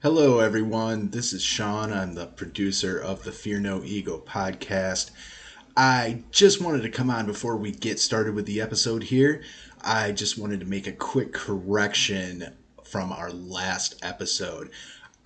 Hello, 0.00 0.38
everyone. 0.38 1.10
This 1.10 1.32
is 1.32 1.42
Sean. 1.42 1.92
I'm 1.92 2.14
the 2.14 2.26
producer 2.26 2.96
of 2.96 3.24
the 3.24 3.32
Fear 3.32 3.58
No 3.58 3.82
Ego 3.82 4.22
podcast. 4.24 5.10
I 5.76 6.22
just 6.30 6.62
wanted 6.62 6.82
to 6.82 6.88
come 6.88 7.10
on 7.10 7.26
before 7.26 7.56
we 7.56 7.72
get 7.72 7.98
started 7.98 8.36
with 8.36 8.46
the 8.46 8.60
episode 8.60 9.02
here. 9.02 9.42
I 9.80 10.12
just 10.12 10.38
wanted 10.38 10.60
to 10.60 10.66
make 10.66 10.86
a 10.86 10.92
quick 10.92 11.32
correction 11.32 12.54
from 12.84 13.10
our 13.10 13.32
last 13.32 13.96
episode. 14.00 14.70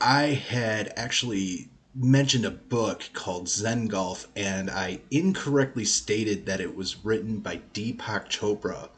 I 0.00 0.28
had 0.28 0.94
actually 0.96 1.68
mentioned 1.94 2.46
a 2.46 2.50
book 2.50 3.10
called 3.12 3.50
Zen 3.50 3.88
Golf, 3.88 4.26
and 4.34 4.70
I 4.70 5.00
incorrectly 5.10 5.84
stated 5.84 6.46
that 6.46 6.62
it 6.62 6.74
was 6.74 7.04
written 7.04 7.40
by 7.40 7.60
Deepak 7.74 8.30
Chopra, 8.30 8.88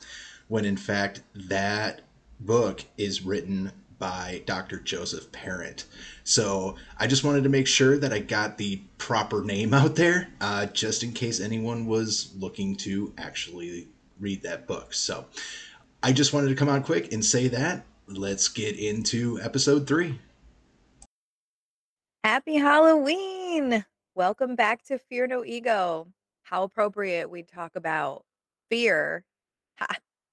when 0.47 0.65
in 0.65 0.77
fact 0.77 1.23
that 1.35 2.03
book 2.39 2.85
is 2.97 3.23
written 3.23 3.73
by 3.99 4.43
Dr. 4.47 4.81
Joseph 4.81 5.31
Parent. 5.33 5.85
So 6.25 6.77
I 6.99 7.07
just 7.07 7.25
wanted 7.25 7.45
to 7.45 7.51
make 7.51 7.67
sure 7.67 7.99
that 7.99 8.13
I 8.13 8.19
got 8.19 8.59
the 8.59 8.83
proper 8.99 9.43
name 9.43 9.75
out 9.75 9.97
there, 9.97 10.29
uh, 10.41 10.67
just 10.67 11.03
in 11.03 11.13
case 11.13 11.41
anyone 11.41 11.87
was 11.87 12.33
looking 12.37 12.77
to 12.77 13.13
actually 13.19 13.89
read 14.21 14.43
that 14.43 14.67
book. 14.67 14.95
So 14.95 15.27
I 16.03 16.13
just 16.13 16.33
wanted 16.33 16.49
to 16.49 16.55
come 16.55 16.69
on 16.69 16.83
quick 16.83 17.13
and 17.13 17.25
say 17.25 17.49
that. 17.49 17.85
Let's 18.07 18.49
get 18.49 18.79
into 18.79 19.41
episode 19.41 19.87
three. 19.87 20.19
Happy 22.23 22.57
Halloween! 22.57 23.85
Welcome 24.15 24.55
back 24.55 24.83
to 24.85 24.99
Fear 24.99 25.27
No 25.27 25.45
Ego. 25.45 26.07
How 26.43 26.63
appropriate 26.63 27.29
we 27.29 27.43
talk 27.43 27.73
about 27.75 28.25
fear. 28.71 29.25
Ha, 29.79 29.87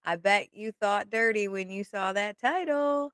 I 0.05 0.15
bet 0.15 0.49
you 0.53 0.71
thought 0.71 1.09
dirty 1.09 1.47
when 1.47 1.69
you 1.69 1.83
saw 1.83 2.13
that 2.13 2.39
title. 2.39 3.11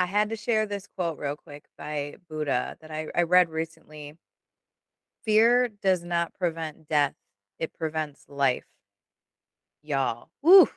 I 0.00 0.06
had 0.06 0.30
to 0.30 0.36
share 0.36 0.64
this 0.64 0.86
quote 0.86 1.18
real 1.18 1.36
quick 1.36 1.66
by 1.76 2.14
Buddha 2.26 2.74
that 2.80 2.90
I, 2.90 3.08
I 3.14 3.24
read 3.24 3.50
recently. 3.50 4.16
Fear 5.26 5.68
does 5.68 6.02
not 6.02 6.32
prevent 6.32 6.88
death, 6.88 7.14
it 7.58 7.74
prevents 7.74 8.24
life. 8.26 8.64
Y'all. 9.82 10.30
Woo! 10.40 10.70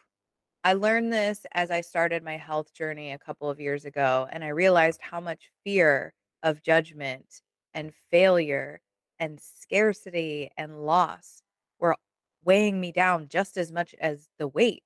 I 0.66 0.74
learned 0.74 1.14
this 1.14 1.46
as 1.54 1.72
I 1.72 1.80
started 1.80 2.22
my 2.22 2.36
health 2.36 2.74
journey 2.74 3.14
a 3.14 3.18
couple 3.18 3.50
of 3.50 3.62
years 3.62 3.86
ago, 3.86 4.28
and 4.30 4.44
I 4.44 4.50
realized 4.50 5.00
how 5.02 5.22
much 5.22 5.52
fear 5.64 6.14
of 6.44 6.62
judgment 6.62 7.42
and 7.74 7.94
failure 8.12 8.82
and 9.20 9.40
scarcity 9.40 10.52
and 10.58 10.86
loss 10.86 11.44
were 11.80 11.96
weighing 12.44 12.82
me 12.82 12.92
down 12.92 13.30
just 13.30 13.56
as 13.56 13.72
much 13.72 13.96
as 14.02 14.28
the 14.38 14.50
weight. 14.50 14.84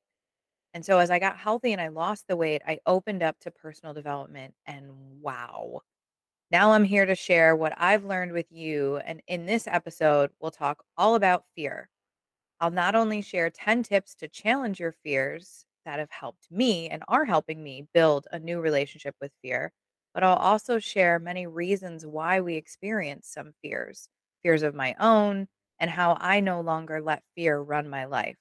And 0.77 0.85
so 0.85 0.99
as 0.99 1.09
I 1.09 1.17
got 1.17 1.39
healthy 1.39 1.71
and 1.73 1.81
I 1.81 1.87
lost 1.87 2.27
the 2.27 2.37
weight, 2.37 2.61
I 2.67 2.79
opened 2.85 3.23
up 3.23 3.39
to 3.39 3.51
personal 3.51 3.95
development 3.95 4.53
and 4.67 4.91
wow. 5.23 5.81
Now 6.51 6.73
I'm 6.73 6.83
here 6.85 7.05
to 7.05 7.15
share 7.15 7.55
what 7.55 7.73
I've 7.77 8.05
learned 8.05 8.33
with 8.33 8.51
you. 8.51 8.97
And 8.97 9.21
in 9.27 9.45
this 9.45 9.67
episode, 9.67 10.31
we'll 10.39 10.51
talk 10.51 10.83
all 10.97 11.15
about 11.15 11.45
fear. 11.55 11.89
I'll 12.59 12.71
not 12.71 12.95
only 12.95 13.21
share 13.23 13.49
10 13.49 13.83
tips 13.83 14.15
to 14.15 14.27
challenge 14.27 14.79
your 14.79 14.93
fears 14.93 15.65
that 15.85 15.99
have 15.99 16.11
helped 16.11 16.51
me 16.51 16.89
and 16.89 17.03
are 17.07 17.25
helping 17.25 17.63
me 17.63 17.87
build 17.93 18.27
a 18.31 18.39
new 18.39 18.61
relationship 18.61 19.15
with 19.21 19.33
fear, 19.41 19.73
but 20.13 20.23
I'll 20.23 20.37
also 20.37 20.79
share 20.79 21.19
many 21.19 21.47
reasons 21.47 22.05
why 22.05 22.41
we 22.41 22.55
experience 22.55 23.29
some 23.29 23.53
fears, 23.63 24.09
fears 24.43 24.63
of 24.63 24.75
my 24.75 24.95
own, 24.99 25.47
and 25.79 25.91
how 25.91 26.17
I 26.19 26.41
no 26.41 26.61
longer 26.61 27.01
let 27.01 27.23
fear 27.35 27.59
run 27.59 27.89
my 27.89 28.05
life. 28.05 28.37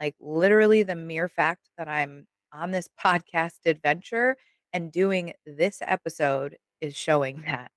Like 0.00 0.14
literally 0.20 0.82
the 0.82 0.94
mere 0.94 1.28
fact 1.28 1.68
that 1.78 1.88
I'm 1.88 2.26
on 2.52 2.70
this 2.70 2.88
podcast 3.04 3.66
adventure 3.66 4.36
and 4.72 4.92
doing 4.92 5.32
this 5.46 5.78
episode 5.80 6.56
is 6.80 6.96
showing 6.96 7.36
mm-hmm. 7.36 7.50
that. 7.50 7.70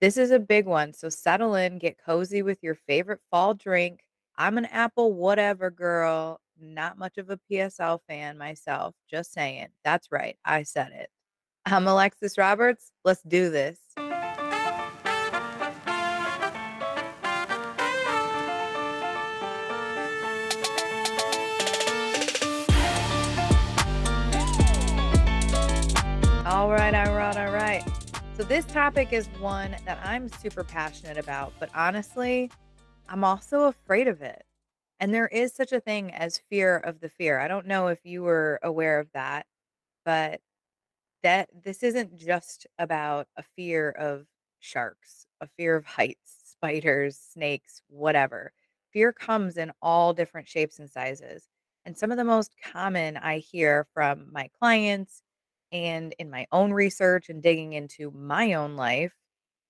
This 0.00 0.16
is 0.16 0.30
a 0.30 0.38
big 0.38 0.66
one. 0.66 0.92
So 0.92 1.08
settle 1.08 1.54
in, 1.54 1.78
get 1.78 1.98
cozy 2.04 2.42
with 2.42 2.58
your 2.62 2.74
favorite 2.74 3.20
fall 3.30 3.54
drink. 3.54 4.00
I'm 4.36 4.58
an 4.58 4.66
apple 4.66 5.14
whatever 5.14 5.70
girl, 5.70 6.40
not 6.60 6.98
much 6.98 7.18
of 7.18 7.30
a 7.30 7.38
PSL 7.50 8.00
fan 8.08 8.36
myself. 8.36 8.94
Just 9.10 9.32
saying. 9.32 9.68
That's 9.84 10.10
right. 10.10 10.36
I 10.44 10.64
said 10.64 10.92
it. 10.92 11.08
I'm 11.66 11.86
Alexis 11.86 12.36
Roberts. 12.36 12.90
Let's 13.04 13.22
do 13.22 13.50
this. 13.50 13.78
So, 28.36 28.42
this 28.42 28.64
topic 28.64 29.12
is 29.12 29.28
one 29.38 29.76
that 29.84 30.00
I'm 30.04 30.28
super 30.28 30.64
passionate 30.64 31.18
about, 31.18 31.52
but 31.60 31.70
honestly, 31.72 32.50
I'm 33.08 33.22
also 33.22 33.66
afraid 33.66 34.08
of 34.08 34.22
it. 34.22 34.42
And 34.98 35.14
there 35.14 35.28
is 35.28 35.54
such 35.54 35.70
a 35.70 35.78
thing 35.78 36.12
as 36.12 36.40
fear 36.50 36.78
of 36.78 36.98
the 36.98 37.08
fear. 37.08 37.38
I 37.38 37.46
don't 37.46 37.68
know 37.68 37.86
if 37.86 38.00
you 38.02 38.24
were 38.24 38.58
aware 38.64 38.98
of 38.98 39.06
that, 39.14 39.46
but 40.04 40.40
that 41.22 41.48
this 41.62 41.84
isn't 41.84 42.16
just 42.16 42.66
about 42.80 43.28
a 43.36 43.44
fear 43.54 43.90
of 43.90 44.26
sharks, 44.58 45.26
a 45.40 45.46
fear 45.56 45.76
of 45.76 45.86
heights, 45.86 46.34
spiders, 46.44 47.16
snakes, 47.16 47.82
whatever. 47.88 48.52
Fear 48.92 49.12
comes 49.12 49.58
in 49.58 49.70
all 49.80 50.12
different 50.12 50.48
shapes 50.48 50.80
and 50.80 50.90
sizes. 50.90 51.46
And 51.84 51.96
some 51.96 52.10
of 52.10 52.16
the 52.16 52.24
most 52.24 52.56
common 52.60 53.16
I 53.16 53.38
hear 53.38 53.86
from 53.94 54.26
my 54.32 54.48
clients 54.58 55.22
and 55.74 56.14
in 56.20 56.30
my 56.30 56.46
own 56.52 56.72
research 56.72 57.30
and 57.30 57.42
digging 57.42 57.74
into 57.74 58.12
my 58.12 58.54
own 58.54 58.76
life 58.76 59.14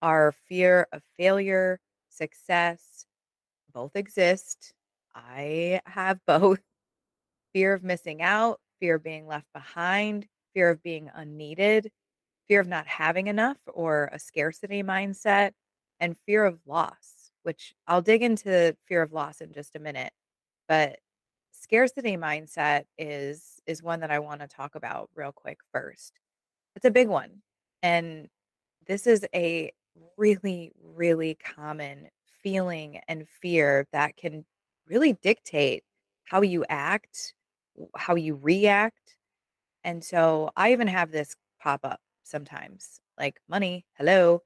are 0.03 0.33
fear 0.33 0.89
of 0.93 1.03
failure, 1.19 1.81
success, 2.11 3.07
both 3.75 3.97
exist. 3.97 4.75
I 5.15 5.81
have 5.87 6.21
both 6.27 6.61
fear 7.53 7.75
of 7.75 7.83
missing 7.85 8.23
out, 8.23 8.61
fear 8.81 8.97
of 8.97 9.05
being 9.05 9.27
left 9.27 9.47
behind, 9.53 10.27
fear 10.55 10.71
of 10.71 10.83
being 10.83 11.11
unneeded, 11.15 11.91
fear 12.49 12.61
of 12.61 12.69
not 12.69 12.87
having 12.89 13.29
enough 13.29 13.59
or 13.69 14.11
a 14.13 14.19
scarcity 14.21 14.83
mindset, 14.83 15.53
and 16.01 16.17
fear 16.27 16.45
of 16.45 16.61
loss, 16.67 17.33
which 17.45 17.75
I'll 17.89 18.03
dig 18.03 18.23
into 18.23 18.77
fear 18.89 19.03
of 19.03 19.13
loss 19.13 19.41
in 19.41 19.53
just 19.53 19.77
a 19.77 19.81
minute. 19.81 20.13
But 20.69 21.01
scarcity 21.65 22.17
mindset 22.17 22.85
is 22.99 23.61
is 23.67 23.83
one 23.83 24.01
that 24.01 24.11
I 24.11 24.19
want 24.19 24.41
to 24.43 24.47
talk 24.47 24.75
about 24.75 25.09
real 25.15 25.33
quick 25.33 25.59
first. 25.73 26.13
It's 26.77 26.85
a 26.85 26.91
big 26.91 27.09
one. 27.09 27.43
And 27.83 28.29
this 28.87 29.07
is 29.07 29.27
a 29.35 29.73
really 30.19 30.73
really 30.83 31.37
common 31.37 32.09
feeling 32.43 33.01
and 33.09 33.27
fear 33.41 33.87
that 33.93 34.17
can 34.17 34.45
really 34.87 35.15
dictate 35.15 35.83
how 36.25 36.43
you 36.43 36.65
act, 36.69 37.35
how 37.97 38.15
you 38.17 38.35
react. 38.37 39.17
And 39.85 40.05
so 40.05 40.51
I 40.57 40.73
even 40.73 40.89
have 40.89 41.11
this 41.11 41.35
pop 41.61 41.81
up 41.85 42.01
sometimes 42.25 43.01
like 43.19 43.37
money, 43.49 43.87
hello. 43.95 44.43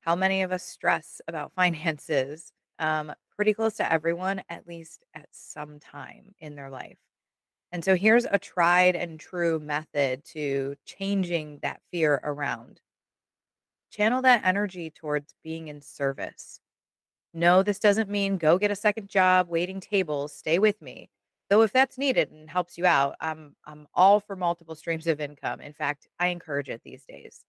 How 0.00 0.14
many 0.14 0.42
of 0.42 0.52
us 0.52 0.62
stress 0.64 1.20
about 1.28 1.52
finances? 1.56 2.52
Um, 2.78 3.12
pretty 3.36 3.54
close 3.54 3.74
to 3.76 3.92
everyone, 3.92 4.42
at 4.48 4.66
least 4.66 5.04
at 5.14 5.28
some 5.32 5.80
time 5.80 6.34
in 6.38 6.54
their 6.54 6.70
life. 6.70 6.98
And 7.72 7.84
so 7.84 7.96
here's 7.96 8.26
a 8.26 8.38
tried 8.38 8.96
and 8.96 9.18
true 9.20 9.58
method 9.58 10.24
to 10.26 10.76
changing 10.86 11.58
that 11.62 11.82
fear 11.90 12.20
around. 12.22 12.80
Channel 13.90 14.22
that 14.22 14.44
energy 14.44 14.90
towards 14.90 15.34
being 15.42 15.68
in 15.68 15.80
service. 15.80 16.60
No, 17.34 17.62
this 17.62 17.78
doesn't 17.80 18.10
mean 18.10 18.38
go 18.38 18.58
get 18.58 18.70
a 18.70 18.76
second 18.76 19.08
job 19.08 19.48
waiting 19.48 19.80
tables, 19.80 20.34
stay 20.36 20.58
with 20.58 20.80
me. 20.82 21.10
Though 21.50 21.62
if 21.62 21.72
that's 21.72 21.98
needed 21.98 22.30
and 22.30 22.48
helps 22.50 22.78
you 22.78 22.86
out, 22.86 23.16
I'm 23.20 23.56
I'm 23.66 23.86
all 23.94 24.20
for 24.20 24.36
multiple 24.36 24.74
streams 24.74 25.06
of 25.06 25.20
income. 25.20 25.60
In 25.60 25.72
fact, 25.74 26.08
I 26.18 26.28
encourage 26.28 26.70
it 26.70 26.82
these 26.84 27.04
days. 27.04 27.44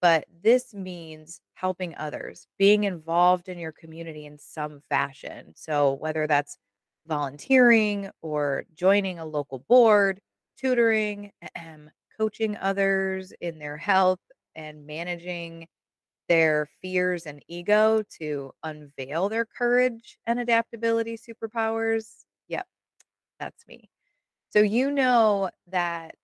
But 0.00 0.24
this 0.42 0.72
means 0.74 1.40
helping 1.54 1.94
others, 1.96 2.46
being 2.58 2.84
involved 2.84 3.48
in 3.48 3.58
your 3.58 3.72
community 3.72 4.26
in 4.26 4.38
some 4.38 4.82
fashion. 4.88 5.52
So 5.56 5.94
whether 5.94 6.26
that's 6.26 6.56
volunteering 7.06 8.10
or 8.22 8.64
joining 8.74 9.18
a 9.18 9.26
local 9.26 9.60
board, 9.60 10.20
tutoring, 10.58 11.32
coaching 12.18 12.56
others 12.56 13.32
in 13.40 13.58
their 13.58 13.76
health 13.76 14.20
and 14.54 14.86
managing 14.86 15.66
their 16.28 16.68
fears 16.82 17.26
and 17.26 17.42
ego 17.48 18.02
to 18.18 18.52
unveil 18.62 19.28
their 19.28 19.44
courage 19.46 20.18
and 20.26 20.38
adaptability 20.40 21.16
superpowers. 21.18 22.24
Yep, 22.48 22.66
that's 23.40 23.66
me. 23.68 23.90
So 24.50 24.60
you 24.60 24.90
know 24.90 25.50
that 25.68 26.16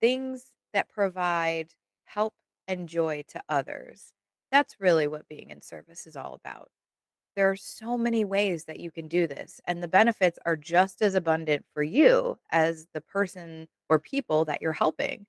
things 0.00 0.52
that 0.72 0.88
provide 0.90 1.68
help 2.04 2.34
and 2.68 2.88
joy 2.88 3.24
to 3.28 3.42
others, 3.48 4.12
that's 4.50 4.80
really 4.80 5.06
what 5.08 5.28
being 5.28 5.50
in 5.50 5.62
service 5.62 6.06
is 6.06 6.16
all 6.16 6.34
about. 6.34 6.70
There 7.36 7.50
are 7.50 7.56
so 7.56 7.98
many 7.98 8.24
ways 8.24 8.64
that 8.66 8.80
you 8.80 8.90
can 8.90 9.08
do 9.08 9.26
this, 9.26 9.60
and 9.66 9.82
the 9.82 9.88
benefits 9.88 10.38
are 10.46 10.56
just 10.56 11.02
as 11.02 11.14
abundant 11.16 11.64
for 11.74 11.82
you 11.82 12.38
as 12.50 12.86
the 12.94 13.00
person 13.00 13.68
or 13.88 13.98
people 13.98 14.44
that 14.46 14.62
you're 14.62 14.72
helping. 14.72 15.26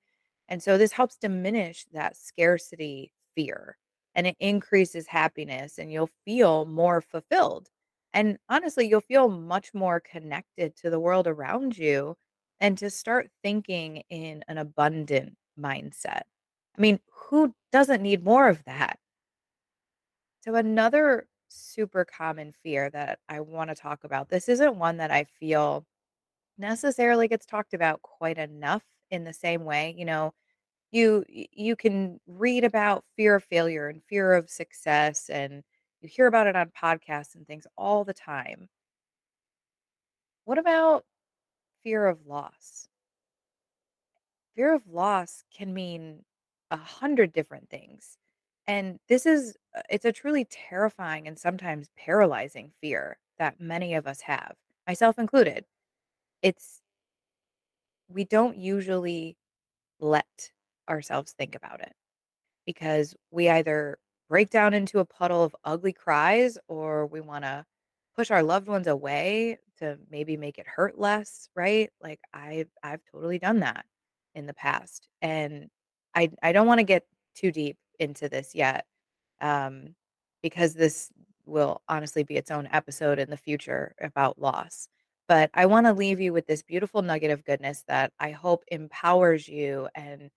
And 0.48 0.62
so 0.62 0.78
this 0.78 0.92
helps 0.92 1.18
diminish 1.18 1.86
that 1.94 2.16
scarcity 2.18 3.12
fear 3.36 3.78
and 4.16 4.28
it 4.28 4.38
increases 4.40 5.08
happiness 5.08 5.78
and 5.78 5.92
you'll 5.92 6.10
feel 6.26 6.66
more 6.66 7.02
fulfilled. 7.02 7.70
And 8.14 8.38
honestly, 8.50 8.88
you'll 8.88 9.02
feel 9.02 9.28
much 9.30 9.74
more 9.74 10.00
connected 10.00 10.76
to 10.78 10.90
the 10.90 11.00
world 11.00 11.28
around 11.28 11.78
you 11.78 12.16
and 12.60 12.78
to 12.78 12.90
start 12.90 13.30
thinking 13.44 14.04
in 14.10 14.44
an 14.48 14.58
abundant 14.58 15.36
mindset. 15.60 16.22
I 16.78 16.82
mean, 16.82 17.00
who 17.12 17.54
doesn't 17.72 18.02
need 18.02 18.24
more 18.24 18.48
of 18.50 18.64
that? 18.66 19.00
So, 20.42 20.56
another 20.56 21.28
super 21.48 22.06
common 22.06 22.54
fear 22.64 22.90
that 22.92 23.20
I 23.30 23.40
want 23.42 23.70
to 23.70 23.76
talk 23.76 24.04
about, 24.04 24.30
this 24.30 24.50
isn't 24.50 24.76
one 24.78 24.98
that 24.98 25.12
I 25.12 25.24
feel 25.26 25.86
necessarily 26.58 27.28
gets 27.30 27.46
talked 27.48 27.74
about 27.76 28.02
quite 28.04 28.38
enough 28.40 28.84
in 29.12 29.24
the 29.26 29.34
same 29.34 29.66
way. 29.66 29.96
You 29.98 30.06
know, 30.06 30.34
you 30.92 31.26
you 31.30 31.76
can 31.78 32.20
read 32.28 32.64
about 32.66 33.06
fear 33.18 33.36
of 33.36 33.44
failure 33.46 33.90
and 33.90 34.04
fear 34.06 34.34
of 34.34 34.50
success 34.50 35.30
and 35.30 35.64
you 36.02 36.10
hear 36.10 36.28
about 36.28 36.48
it 36.48 36.56
on 36.58 36.72
podcasts 36.72 37.36
and 37.36 37.48
things 37.48 37.68
all 37.78 38.06
the 38.06 38.14
time. 38.16 38.70
What 40.46 40.58
about 40.58 41.06
fear 41.84 42.08
of 42.08 42.26
loss? 42.28 42.88
Fear 44.56 44.74
of 44.74 44.88
loss 44.88 45.44
can 45.52 45.72
mean 45.74 46.26
a 46.72 46.78
hundred 46.78 47.34
different 47.34 47.70
things. 47.70 48.18
And 48.68 49.00
this 49.10 49.26
is 49.26 49.56
uh, 49.76 49.82
it's 49.90 50.06
a 50.06 50.12
truly 50.12 50.46
terrifying 50.46 51.28
and 51.28 51.38
sometimes 51.40 51.90
paralyzing 51.98 52.72
fear 52.82 53.18
that 53.40 53.60
many 53.60 53.94
of 53.96 54.08
us 54.08 54.22
have, 54.22 54.56
myself 54.88 55.20
included. 55.20 55.66
It's 56.44 56.82
we 58.10 58.24
don't 58.26 58.58
usually 58.58 59.38
let 60.00 60.52
ourselves 60.90 61.34
think 61.34 61.56
about 61.56 61.82
it. 61.82 61.94
because 62.66 63.16
we 63.32 63.50
either 63.50 63.98
break 64.30 64.50
down 64.52 64.74
into 64.74 65.00
a 65.00 65.06
puddle 65.06 65.44
of 65.44 65.56
ugly 65.66 65.94
cries 65.94 66.58
or 66.70 67.08
we 67.08 67.22
want 67.22 67.44
to 67.46 67.66
push 68.16 68.32
our 68.32 68.44
loved 68.44 68.68
ones 68.70 68.88
away 68.88 69.60
to 69.80 70.00
maybe 70.12 70.38
make 70.38 70.58
it 70.60 70.68
hurt 70.68 71.00
less, 71.00 71.50
right? 71.56 71.92
Like 72.02 72.20
I 72.34 72.66
I've 72.84 73.02
totally 73.12 73.40
done 73.40 73.62
that 73.62 73.86
in 74.36 74.48
the 74.48 74.54
past. 74.56 75.10
And 75.22 75.70
I 76.16 76.30
I 76.44 76.52
don't 76.52 76.68
want 76.68 76.80
to 76.80 76.84
get 76.86 77.06
too 77.36 77.52
deep 77.52 77.78
into 78.00 78.30
this 78.30 78.56
yet 78.56 78.86
um 79.42 79.96
because 80.44 80.74
this 80.76 81.12
will 81.46 81.82
honestly 81.90 82.24
be 82.24 82.38
its 82.38 82.52
own 82.52 82.68
episode 82.72 83.20
in 83.20 83.30
the 83.30 83.38
future 83.38 83.96
about 84.02 84.40
loss. 84.40 84.88
But 85.28 85.50
I 85.56 85.66
want 85.68 85.88
to 85.88 85.94
leave 85.94 86.20
you 86.22 86.34
with 86.34 86.48
this 86.48 86.64
beautiful 86.64 87.02
nugget 87.04 87.32
of 87.32 87.46
goodness 87.46 87.84
that 87.88 88.14
I 88.20 88.32
hope 88.32 88.64
empowers 88.70 89.48
you 89.48 89.90
and 89.96 90.30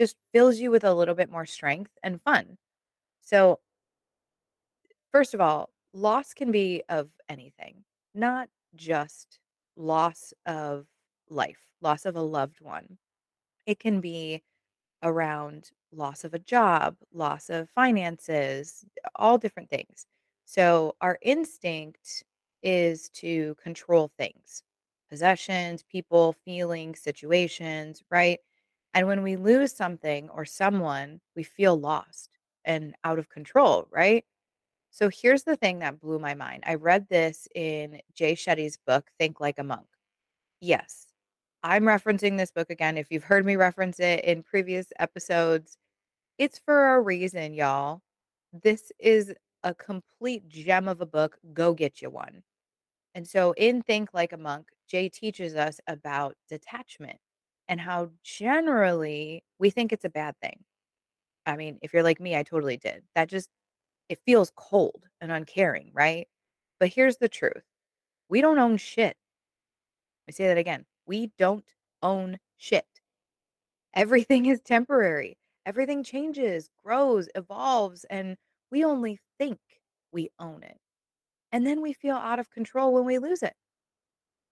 just 0.00 0.16
fills 0.32 0.58
you 0.58 0.70
with 0.70 0.84
a 0.84 0.94
little 0.94 1.14
bit 1.16 1.30
more 1.30 1.46
strength 1.46 1.92
and 2.02 2.22
fun. 2.22 2.58
So, 3.22 3.60
first 5.12 5.34
of 5.34 5.40
all, 5.40 5.70
loss 5.92 6.34
can 6.34 6.50
be 6.50 6.82
of 6.88 7.08
anything, 7.28 7.84
not 8.14 8.48
just 8.74 9.38
loss 9.76 10.32
of 10.46 10.86
life, 11.28 11.58
loss 11.80 12.04
of 12.04 12.16
a 12.16 12.22
loved 12.22 12.60
one. 12.60 12.98
It 13.66 13.78
can 13.80 14.00
be 14.00 14.42
around 15.02 15.70
loss 15.92 16.24
of 16.24 16.34
a 16.34 16.38
job, 16.38 16.96
loss 17.12 17.50
of 17.50 17.70
finances, 17.70 18.84
all 19.16 19.38
different 19.38 19.70
things. 19.70 20.06
So, 20.46 20.96
our 21.00 21.18
instinct 21.22 22.24
is 22.62 23.08
to 23.10 23.54
control 23.62 24.10
things 24.18 24.62
possessions, 25.10 25.84
people, 25.84 26.34
feelings, 26.44 27.00
situations, 27.00 28.02
right? 28.10 28.40
And 28.94 29.06
when 29.06 29.22
we 29.22 29.36
lose 29.36 29.72
something 29.74 30.28
or 30.30 30.44
someone, 30.44 31.20
we 31.36 31.42
feel 31.44 31.78
lost 31.78 32.30
and 32.64 32.94
out 33.04 33.18
of 33.18 33.28
control, 33.28 33.86
right? 33.90 34.24
So, 34.90 35.08
here's 35.10 35.44
the 35.44 35.56
thing 35.56 35.80
that 35.80 36.00
blew 36.00 36.18
my 36.18 36.34
mind. 36.34 36.64
I 36.66 36.74
read 36.76 37.08
this 37.08 37.48
in 37.54 38.00
Jay 38.14 38.34
Shetty's 38.34 38.78
book, 38.86 39.10
Think 39.18 39.40
Like 39.40 39.58
a 39.58 39.64
Monk. 39.64 39.86
Yes, 40.60 41.05
I'm 41.66 41.82
referencing 41.82 42.38
this 42.38 42.52
book 42.52 42.70
again. 42.70 42.96
If 42.96 43.08
you've 43.10 43.24
heard 43.24 43.44
me 43.44 43.56
reference 43.56 43.98
it 43.98 44.24
in 44.24 44.44
previous 44.44 44.86
episodes, 45.00 45.76
it's 46.38 46.60
for 46.60 46.94
a 46.94 47.00
reason, 47.00 47.54
y'all. 47.54 48.02
This 48.52 48.92
is 49.00 49.34
a 49.64 49.74
complete 49.74 50.48
gem 50.48 50.86
of 50.86 51.00
a 51.00 51.06
book. 51.06 51.36
Go 51.52 51.74
get 51.74 52.00
you 52.00 52.08
one. 52.08 52.44
And 53.16 53.26
so, 53.26 53.50
in 53.56 53.82
Think 53.82 54.10
Like 54.14 54.32
a 54.32 54.36
Monk, 54.36 54.68
Jay 54.88 55.08
teaches 55.08 55.56
us 55.56 55.80
about 55.88 56.36
detachment 56.48 57.18
and 57.66 57.80
how 57.80 58.10
generally 58.22 59.42
we 59.58 59.70
think 59.70 59.92
it's 59.92 60.04
a 60.04 60.08
bad 60.08 60.36
thing. 60.40 60.62
I 61.46 61.56
mean, 61.56 61.80
if 61.82 61.92
you're 61.92 62.04
like 62.04 62.20
me, 62.20 62.36
I 62.36 62.44
totally 62.44 62.76
did. 62.76 63.02
That 63.16 63.28
just, 63.28 63.48
it 64.08 64.20
feels 64.24 64.52
cold 64.54 65.02
and 65.20 65.32
uncaring, 65.32 65.90
right? 65.92 66.28
But 66.78 66.90
here's 66.90 67.16
the 67.16 67.28
truth 67.28 67.64
we 68.28 68.40
don't 68.40 68.60
own 68.60 68.76
shit. 68.76 69.16
I 70.28 70.32
say 70.32 70.46
that 70.46 70.58
again. 70.58 70.84
We 71.06 71.30
don't 71.38 71.64
own 72.02 72.38
shit. 72.56 72.86
Everything 73.94 74.46
is 74.46 74.60
temporary. 74.60 75.38
Everything 75.64 76.04
changes, 76.04 76.68
grows, 76.84 77.28
evolves, 77.34 78.04
and 78.10 78.36
we 78.70 78.84
only 78.84 79.18
think 79.38 79.58
we 80.12 80.30
own 80.38 80.62
it. 80.62 80.78
And 81.52 81.66
then 81.66 81.80
we 81.80 81.92
feel 81.92 82.16
out 82.16 82.38
of 82.38 82.50
control 82.50 82.92
when 82.92 83.04
we 83.04 83.18
lose 83.18 83.42
it. 83.42 83.54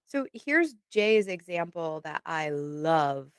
So 0.07 0.27
here's 0.33 0.75
Jay's 0.91 1.27
example 1.27 2.01
that 2.05 2.23
I 2.25 2.51
love 2.51 3.31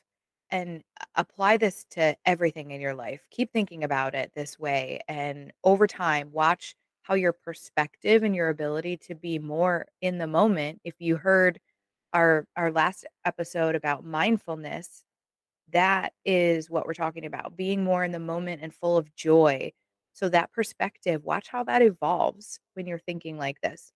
and 0.52 0.84
apply 1.16 1.58
this 1.58 1.86
to 1.92 2.16
everything 2.26 2.72
in 2.72 2.82
your 2.82 2.94
life. 2.94 3.22
Keep 3.32 3.52
thinking 3.52 3.84
about 3.84 4.14
it 4.14 4.32
this 4.36 4.60
way. 4.60 5.00
And 5.08 5.52
over 5.64 5.88
time, 5.88 6.30
watch 6.32 6.76
how 7.02 7.14
your 7.14 7.34
perspective 7.34 8.24
and 8.24 8.36
your 8.36 8.50
ability 8.50 8.98
to 8.98 9.16
be 9.16 9.40
more 9.40 9.86
in 10.02 10.18
the 10.18 10.28
moment. 10.28 10.82
If 10.84 10.96
you 11.00 11.18
heard 11.18 11.60
our 12.16 12.48
our 12.56 12.72
last 12.72 13.06
episode 13.26 13.76
about 13.76 14.06
mindfulness, 14.06 15.04
that 15.72 16.14
is 16.26 16.70
what 16.70 16.88
we're 16.88 16.94
talking 16.94 17.26
about, 17.26 17.58
being 17.58 17.84
more 17.84 18.04
in 18.04 18.12
the 18.12 18.20
moment 18.20 18.62
and 18.64 18.74
full 18.74 18.98
of 18.98 19.14
joy. 19.16 19.72
So 20.14 20.30
that 20.30 20.54
perspective, 20.54 21.24
watch 21.26 21.50
how 21.50 21.64
that 21.66 21.82
evolves 21.82 22.60
when 22.76 22.88
you're 22.88 23.00
thinking 23.00 23.38
like 23.38 23.60
this. 23.62 23.92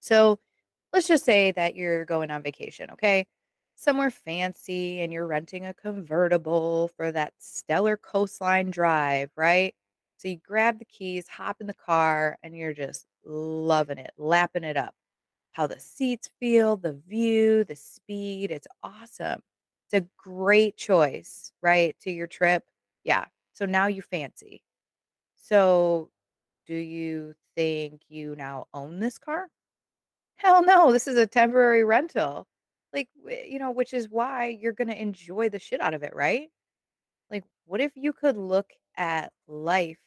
So 0.00 0.38
let's 0.92 1.08
just 1.08 1.24
say 1.24 1.52
that 1.52 1.76
you're 1.76 2.04
going 2.04 2.30
on 2.30 2.42
vacation, 2.42 2.90
okay? 2.92 3.26
Somewhere 3.76 4.10
fancy 4.10 5.00
and 5.00 5.12
you're 5.12 5.26
renting 5.26 5.66
a 5.66 5.74
convertible 5.74 6.90
for 6.96 7.12
that 7.12 7.32
stellar 7.38 7.96
coastline 7.96 8.70
drive, 8.70 9.30
right? 9.36 9.74
So 10.18 10.28
you 10.28 10.38
grab 10.46 10.78
the 10.78 10.84
keys, 10.84 11.28
hop 11.28 11.58
in 11.60 11.66
the 11.66 11.74
car, 11.74 12.38
and 12.42 12.56
you're 12.56 12.74
just 12.74 13.06
loving 13.24 13.98
it, 13.98 14.12
lapping 14.18 14.64
it 14.64 14.76
up 14.76 14.94
how 15.58 15.66
the 15.66 15.80
seats 15.80 16.30
feel, 16.38 16.76
the 16.76 16.92
view, 17.08 17.64
the 17.64 17.74
speed. 17.74 18.52
It's 18.52 18.68
awesome. 18.84 19.42
It's 19.86 20.04
a 20.04 20.06
great 20.16 20.76
choice, 20.76 21.50
right, 21.60 21.96
to 22.02 22.12
your 22.12 22.28
trip. 22.28 22.62
Yeah. 23.02 23.24
So 23.54 23.66
now 23.66 23.88
you 23.88 24.00
fancy. 24.00 24.62
So 25.34 26.10
do 26.68 26.76
you 26.76 27.34
think 27.56 28.02
you 28.08 28.36
now 28.36 28.68
own 28.72 29.00
this 29.00 29.18
car? 29.18 29.48
Hell 30.36 30.64
no. 30.64 30.92
This 30.92 31.08
is 31.08 31.18
a 31.18 31.26
temporary 31.26 31.82
rental. 31.82 32.46
Like, 32.92 33.08
you 33.44 33.58
know, 33.58 33.72
which 33.72 33.92
is 33.92 34.08
why 34.08 34.56
you're 34.60 34.72
going 34.72 34.88
to 34.88 35.02
enjoy 35.02 35.48
the 35.48 35.58
shit 35.58 35.80
out 35.80 35.92
of 35.92 36.04
it, 36.04 36.14
right? 36.14 36.50
Like, 37.32 37.42
what 37.66 37.80
if 37.80 37.90
you 37.96 38.12
could 38.12 38.36
look 38.36 38.70
at 38.96 39.32
life 39.48 39.98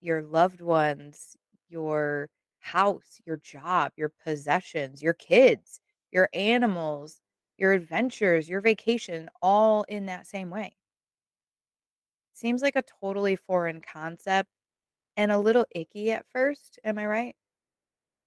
your 0.00 0.22
loved 0.22 0.60
ones, 0.60 1.36
your 1.68 2.28
house, 2.64 3.20
your 3.26 3.36
job, 3.38 3.92
your 3.96 4.08
possessions, 4.08 5.02
your 5.02 5.14
kids, 5.14 5.80
your 6.12 6.28
animals, 6.34 7.20
your 7.58 7.72
adventures, 7.72 8.48
your 8.48 8.60
vacation, 8.62 9.28
all 9.42 9.84
in 9.84 10.06
that 10.06 10.26
same 10.26 10.50
way. 10.50 10.76
Seems 12.34 12.60
like 12.60 12.76
a 12.76 12.82
totally 12.82 13.34
foreign 13.34 13.80
concept 13.80 14.50
and 15.16 15.32
a 15.32 15.38
little 15.38 15.66
icky 15.70 16.12
at 16.12 16.26
first. 16.32 16.78
Am 16.84 16.98
I 16.98 17.06
right? 17.06 17.36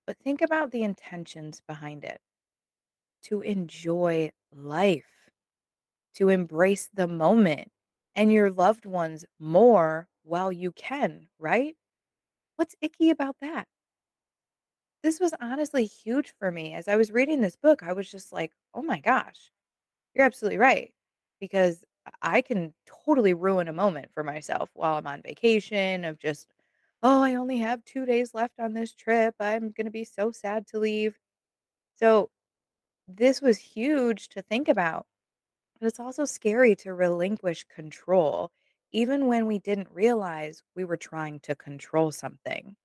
But 0.07 0.17
think 0.17 0.41
about 0.41 0.71
the 0.71 0.83
intentions 0.83 1.61
behind 1.61 2.03
it 2.03 2.21
to 3.21 3.41
enjoy 3.41 4.31
life, 4.51 5.29
to 6.15 6.29
embrace 6.29 6.89
the 6.93 7.07
moment 7.07 7.71
and 8.15 8.31
your 8.31 8.51
loved 8.51 8.85
ones 8.85 9.25
more 9.39 10.09
while 10.23 10.51
you 10.51 10.71
can, 10.71 11.29
right? 11.39 11.77
What's 12.57 12.75
icky 12.81 13.09
about 13.11 13.37
that? 13.41 13.67
This 15.03 15.19
was 15.19 15.33
honestly 15.39 15.85
huge 15.85 16.33
for 16.39 16.51
me. 16.51 16.73
As 16.73 16.87
I 16.87 16.95
was 16.95 17.11
reading 17.11 17.41
this 17.41 17.55
book, 17.55 17.83
I 17.83 17.93
was 17.93 18.09
just 18.09 18.31
like, 18.31 18.53
"Oh 18.73 18.81
my 18.81 18.99
gosh, 18.99 19.51
you're 20.15 20.25
absolutely 20.25 20.57
right." 20.59 20.93
Because 21.39 21.83
I 22.21 22.41
can 22.41 22.73
totally 22.85 23.33
ruin 23.35 23.67
a 23.69 23.73
moment 23.73 24.11
for 24.13 24.23
myself 24.23 24.69
while 24.73 24.95
I'm 24.97 25.07
on 25.07 25.21
vacation 25.23 26.05
of 26.05 26.19
just, 26.19 26.53
"Oh, 27.03 27.23
I 27.23 27.35
only 27.35 27.59
have 27.59 27.85
2 27.85 28.05
days 28.05 28.33
left 28.35 28.59
on 28.59 28.73
this 28.73 28.93
trip. 28.95 29.35
I'm 29.39 29.71
gonna 29.71 29.91
be 29.91 30.05
so 30.05 30.31
sad 30.31 30.67
to 30.69 30.79
leave." 30.79 31.19
So, 31.95 32.31
this 33.07 33.41
was 33.41 33.59
huge 33.59 34.29
to 34.29 34.41
think 34.43 34.67
about. 34.69 35.07
But 35.79 35.87
it's 35.87 35.99
also 36.01 36.25
scary 36.25 36.75
to 36.77 36.93
relinquish 36.95 37.65
control, 37.65 38.51
even 38.93 39.27
when 39.27 39.47
we 39.47 39.59
didn't 39.59 39.91
realize 39.91 40.63
we 40.75 40.85
were 40.85 40.97
trying 40.97 41.39
to 41.41 41.55
control 41.55 42.11
something. 42.13 42.77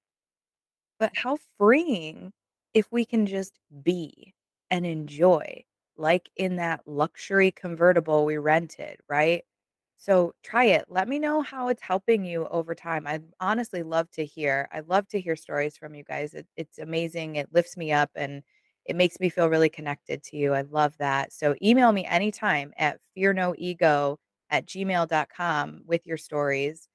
But 1.02 1.16
how 1.16 1.36
freeing 1.58 2.32
if 2.74 2.86
we 2.92 3.04
can 3.04 3.26
just 3.26 3.58
be 3.82 4.34
and 4.70 4.86
enjoy, 4.86 5.64
like 5.96 6.30
in 6.36 6.54
that 6.56 6.82
luxury 6.86 7.50
convertible 7.50 8.24
we 8.24 8.36
rented, 8.36 8.98
right? 9.08 9.42
So 9.96 10.32
try 10.44 10.66
it. 10.66 10.84
Let 10.88 11.08
me 11.08 11.18
know 11.18 11.42
how 11.42 11.66
it's 11.66 11.82
helping 11.82 12.24
you 12.24 12.46
over 12.52 12.72
time. 12.72 13.08
I'd 13.08 13.24
honestly 13.40 13.82
love 13.82 14.12
to 14.12 14.24
hear. 14.24 14.68
I'd 14.70 14.86
love 14.86 15.08
to 15.08 15.20
hear 15.20 15.34
stories 15.34 15.76
from 15.76 15.96
you 15.96 16.04
guys. 16.04 16.34
It, 16.34 16.46
it's 16.56 16.78
amazing. 16.78 17.34
It 17.34 17.52
lifts 17.52 17.76
me 17.76 17.90
up 17.90 18.10
and 18.14 18.44
it 18.84 18.94
makes 18.94 19.18
me 19.18 19.28
feel 19.28 19.48
really 19.48 19.70
connected 19.70 20.22
to 20.22 20.36
you. 20.36 20.54
I 20.54 20.60
love 20.62 20.94
that. 20.98 21.32
So 21.32 21.56
email 21.60 21.90
me 21.90 22.04
anytime 22.06 22.72
at 22.78 23.00
fearnoego 23.18 24.18
at 24.50 24.66
gmail 24.66 25.08
dot 25.08 25.30
com 25.36 25.82
with 25.84 26.06
your 26.06 26.16
stories. 26.16 26.86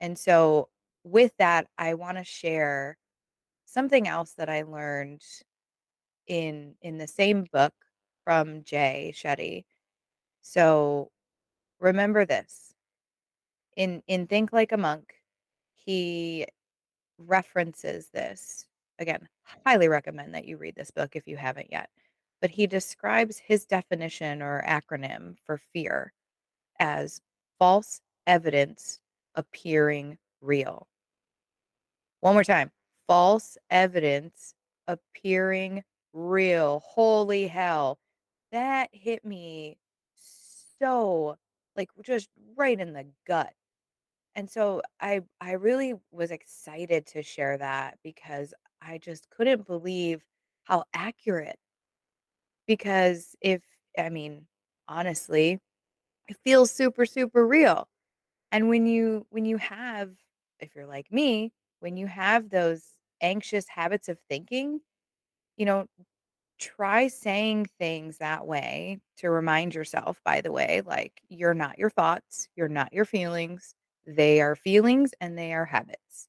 And 0.00 0.18
so 0.18 0.70
with 1.04 1.36
that, 1.38 1.68
I 1.78 1.94
want 1.94 2.18
to 2.18 2.24
share 2.24 2.98
something 3.74 4.06
else 4.08 4.32
that 4.34 4.48
I 4.48 4.62
learned 4.62 5.22
in 6.28 6.74
in 6.82 6.96
the 6.98 7.08
same 7.08 7.46
book 7.52 7.74
from 8.24 8.62
Jay 8.62 9.12
Shetty. 9.14 9.64
So 10.42 11.10
remember 11.80 12.24
this 12.24 12.74
in 13.76 14.02
in 14.06 14.26
Think 14.26 14.52
Like 14.52 14.72
a 14.72 14.76
Monk, 14.76 15.14
he 15.74 16.46
references 17.18 18.08
this. 18.12 18.66
Again, 19.00 19.28
highly 19.66 19.88
recommend 19.88 20.34
that 20.34 20.46
you 20.46 20.56
read 20.56 20.76
this 20.76 20.90
book 20.92 21.16
if 21.16 21.26
you 21.26 21.36
haven't 21.36 21.72
yet. 21.72 21.90
But 22.40 22.50
he 22.50 22.66
describes 22.66 23.38
his 23.38 23.66
definition 23.66 24.42
or 24.42 24.62
acronym 24.66 25.36
for 25.44 25.58
fear 25.72 26.12
as 26.80 27.20
false 27.58 28.00
evidence 28.26 29.00
appearing 29.34 30.18
real. 30.40 30.86
One 32.20 32.34
more 32.34 32.44
time. 32.44 32.70
False 33.06 33.56
evidence 33.70 34.54
appearing 34.86 35.84
real. 36.12 36.80
Holy 36.80 37.46
hell. 37.46 37.98
That 38.52 38.90
hit 38.92 39.24
me 39.24 39.78
so 40.80 41.36
like 41.76 41.90
just 42.02 42.28
right 42.56 42.78
in 42.78 42.92
the 42.92 43.06
gut. 43.26 43.52
And 44.36 44.50
so 44.50 44.82
I 45.00 45.22
I 45.40 45.52
really 45.52 45.94
was 46.12 46.30
excited 46.32 47.06
to 47.08 47.22
share 47.22 47.58
that 47.58 47.98
because 48.04 48.54
I 48.82 48.98
just 48.98 49.30
couldn't 49.30 49.66
believe 49.66 50.24
how 50.64 50.84
accurate 50.94 51.58
because 52.66 53.34
if 53.40 53.62
I 53.98 54.08
mean, 54.10 54.46
honestly, 54.88 55.60
it 56.28 56.38
feels 56.44 56.72
super 56.72 57.06
super 57.06 57.46
real. 57.46 57.88
And 58.52 58.70
when 58.70 58.86
you 58.86 59.26
when 59.30 59.46
you 59.46 59.58
have 59.58 60.12
if 60.60 60.76
you're 60.76 60.86
like 60.86 61.12
me, 61.12 61.52
when 61.80 61.98
you 61.98 62.08
have 62.08 62.50
those 62.50 62.84
anxious 63.24 63.68
habits 63.68 64.08
of 64.10 64.20
thinking, 64.30 64.80
you 65.56 65.66
know, 65.66 65.86
try 66.58 67.08
saying 67.08 67.66
things 67.78 68.18
that 68.18 68.46
way 68.46 69.00
to 69.18 69.30
remind 69.30 69.74
yourself, 69.74 70.20
by 70.24 70.40
the 70.40 70.52
way, 70.52 70.82
like 70.86 71.20
you're 71.28 71.54
not 71.54 71.78
your 71.78 71.90
thoughts, 71.90 72.48
you're 72.56 72.68
not 72.68 72.92
your 72.92 73.04
feelings. 73.04 73.74
They 74.06 74.40
are 74.40 74.56
feelings 74.56 75.12
and 75.20 75.38
they 75.38 75.52
are 75.54 75.64
habits. 75.66 76.28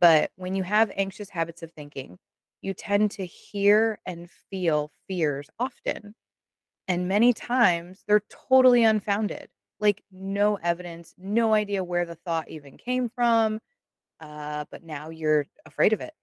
But 0.00 0.32
when 0.36 0.54
you 0.56 0.64
have 0.64 0.92
anxious 0.96 1.30
habits 1.30 1.62
of 1.62 1.72
thinking, 1.72 2.18
you 2.62 2.74
tend 2.74 3.12
to 3.12 3.26
hear 3.26 4.00
and 4.06 4.30
feel 4.50 4.92
fears 5.08 5.48
often. 5.60 6.14
And 6.88 7.08
many 7.08 7.32
times 7.32 8.04
they're 8.06 8.22
totally 8.30 8.84
unfounded, 8.84 9.50
like 9.80 10.02
no 10.10 10.56
evidence, 10.56 11.14
no 11.18 11.54
idea 11.54 11.84
where 11.84 12.06
the 12.06 12.14
thought 12.16 12.48
even 12.48 12.76
came 12.78 13.08
from. 13.10 13.60
Uh, 14.20 14.64
but 14.70 14.84
now 14.84 15.10
you're 15.10 15.46
afraid 15.66 15.92
of 15.94 16.00
it. 16.02 16.14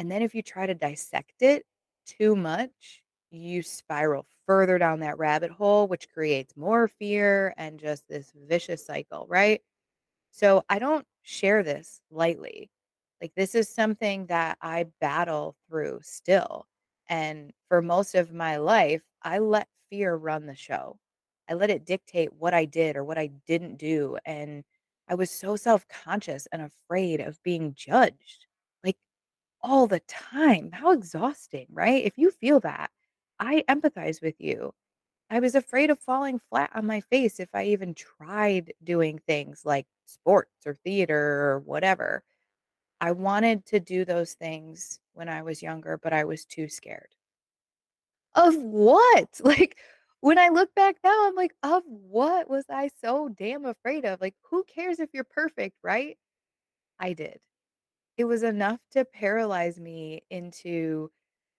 And 0.00 0.10
then 0.10 0.22
if 0.22 0.34
you 0.34 0.42
try 0.42 0.66
to 0.66 0.74
dissect 0.74 1.42
it 1.42 1.66
too 2.06 2.34
much, 2.34 3.02
you 3.30 3.62
spiral 3.62 4.26
further 4.46 4.78
down 4.78 5.00
that 5.00 5.18
rabbit 5.18 5.50
hole, 5.50 5.88
which 5.88 6.08
creates 6.10 6.56
more 6.56 6.88
fear 6.88 7.54
and 7.58 7.78
just 7.78 8.08
this 8.08 8.32
vicious 8.48 8.86
cycle, 8.86 9.26
right? 9.28 9.60
So 10.32 10.64
I 10.70 10.78
don't 10.78 11.06
share 11.22 11.62
this 11.62 12.00
lightly. 12.10 12.70
Like, 13.22 13.32
this 13.36 13.54
is 13.54 13.68
something 13.68 14.26
that 14.26 14.58
I 14.62 14.86
battle 15.00 15.56
through 15.68 16.00
still. 16.02 16.66
And 17.08 17.52
for 17.68 17.82
most 17.82 18.14
of 18.14 18.32
my 18.34 18.56
life, 18.58 19.02
I 19.22 19.38
let 19.40 19.68
fear 19.90 20.16
run 20.16 20.46
the 20.46 20.54
show. 20.56 20.98
I 21.48 21.54
let 21.54 21.70
it 21.70 21.84
dictate 21.86 22.32
what 22.34 22.54
I 22.54 22.64
did 22.66 22.96
or 22.96 23.04
what 23.04 23.18
I 23.18 23.28
didn't 23.46 23.76
do. 23.78 24.18
And 24.26 24.64
I 25.08 25.14
was 25.16 25.30
so 25.30 25.56
self 25.56 25.86
conscious 25.88 26.46
and 26.52 26.62
afraid 26.62 27.20
of 27.20 27.42
being 27.42 27.74
judged. 27.74 28.46
All 29.62 29.86
the 29.86 30.00
time. 30.00 30.70
How 30.72 30.90
exhausting, 30.90 31.66
right? 31.70 32.04
If 32.04 32.18
you 32.18 32.30
feel 32.30 32.60
that, 32.60 32.90
I 33.38 33.64
empathize 33.68 34.20
with 34.22 34.38
you. 34.38 34.74
I 35.30 35.40
was 35.40 35.54
afraid 35.56 35.90
of 35.90 36.00
falling 36.00 36.40
flat 36.40 36.70
on 36.74 36.86
my 36.86 37.00
face 37.02 37.40
if 37.40 37.50
I 37.54 37.64
even 37.66 37.94
tried 37.94 38.74
doing 38.84 39.18
things 39.20 39.64
like 39.66 39.86
sports 40.06 40.66
or 40.66 40.74
theater 40.76 41.50
or 41.52 41.60
whatever. 41.60 42.24
I 43.00 43.12
wanted 43.12 43.66
to 43.66 43.80
do 43.80 44.04
those 44.06 44.34
things 44.34 45.00
when 45.14 45.28
I 45.28 45.42
was 45.42 45.62
younger, 45.62 45.98
but 45.98 46.12
I 46.14 46.24
was 46.24 46.44
too 46.46 46.68
scared. 46.68 47.14
Of 48.34 48.56
what? 48.56 49.40
Like, 49.44 49.78
when 50.20 50.36
I 50.38 50.48
look 50.48 50.74
back 50.74 50.96
now, 51.04 51.28
I'm 51.28 51.34
like, 51.36 51.54
of 51.62 51.84
what 51.86 52.48
was 52.50 52.64
I 52.68 52.88
so 53.00 53.28
damn 53.28 53.64
afraid 53.64 54.04
of? 54.04 54.20
Like, 54.20 54.34
who 54.42 54.64
cares 54.64 54.98
if 55.00 55.10
you're 55.14 55.24
perfect, 55.24 55.78
right? 55.82 56.18
I 57.00 57.14
did. 57.14 57.40
It 58.20 58.24
was 58.26 58.42
enough 58.42 58.80
to 58.92 59.06
paralyze 59.06 59.80
me 59.80 60.22
into, 60.30 61.10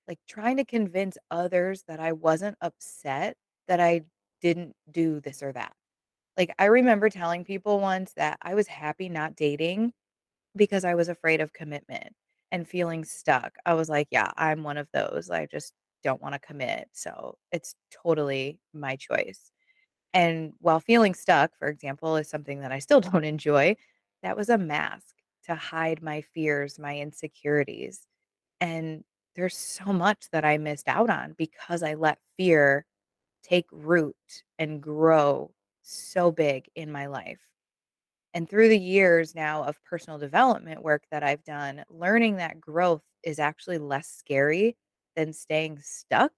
like, 0.08 0.20
trying 0.28 0.58
to 0.58 0.66
convince 0.66 1.18
others 1.32 1.84
that 1.88 2.00
I 2.02 2.14
wasn't 2.14 2.58
upset 2.62 3.38
that 3.68 3.80
I 3.82 4.04
didn't 4.42 4.76
do 4.92 5.22
this 5.22 5.44
or 5.44 5.54
that. 5.54 5.74
Like, 6.38 6.54
I 6.60 6.66
remember 6.66 7.10
telling 7.10 7.46
people 7.46 7.80
once 7.82 8.14
that 8.16 8.40
I 8.44 8.56
was 8.56 8.68
happy 8.68 9.10
not 9.10 9.36
dating 9.36 9.94
because 10.56 10.86
I 10.86 10.96
was 10.96 11.10
afraid 11.10 11.42
of 11.42 11.54
commitment 11.54 12.16
and 12.52 12.68
feeling 12.68 13.06
stuck. 13.06 13.58
I 13.66 13.74
was 13.76 13.90
like, 13.90 14.08
"Yeah, 14.12 14.32
I'm 14.38 14.64
one 14.64 14.78
of 14.78 14.90
those. 14.94 15.30
I 15.32 15.48
just 15.48 15.74
don't 16.04 16.22
wanna 16.22 16.40
commit, 16.40 16.90
so 16.94 17.38
it's 17.52 17.76
totally 17.92 18.60
my 18.74 18.96
choice." 18.98 19.52
And 20.14 20.54
while 20.60 20.80
feeling 20.82 21.14
stuck, 21.16 21.56
for 21.58 21.68
example, 21.70 22.18
is 22.18 22.30
something 22.30 22.62
that 22.62 22.72
I 22.72 22.80
still 22.80 23.02
don't 23.02 23.26
enjoy, 23.26 23.76
that 24.24 24.38
was 24.38 24.50
a 24.50 24.58
mask 24.58 25.16
to 25.46 25.56
hide 25.56 26.02
my 26.04 26.22
fears, 26.22 26.80
my 26.80 26.98
insecurities. 27.00 28.08
And 28.62 29.04
there's 29.36 29.58
so 29.58 29.94
much 29.94 30.30
that 30.32 30.46
I 30.46 30.58
missed 30.58 30.88
out 30.90 31.10
on 31.10 31.34
because 31.38 31.84
I 31.84 31.96
let 31.96 32.20
fear 32.38 32.86
take 33.44 33.68
root 33.72 34.18
and 34.60 34.82
grow 34.82 35.54
so 35.84 36.32
big 36.32 36.70
in 36.76 36.92
my 36.92 37.08
life. 37.08 37.42
And 38.34 38.50
through 38.50 38.70
the 38.70 38.80
years 38.80 39.36
now 39.36 39.64
of 39.64 39.84
personal 39.84 40.18
development 40.20 40.84
work 40.84 41.04
that 41.12 41.24
I've 41.24 41.44
done, 41.44 41.84
learning 41.90 42.38
that 42.38 42.62
growth 42.62 43.04
is 43.24 43.40
actually 43.40 43.78
less 43.78 44.08
scary 44.10 44.78
than 45.16 45.34
staying 45.34 45.80
stuck 45.82 46.32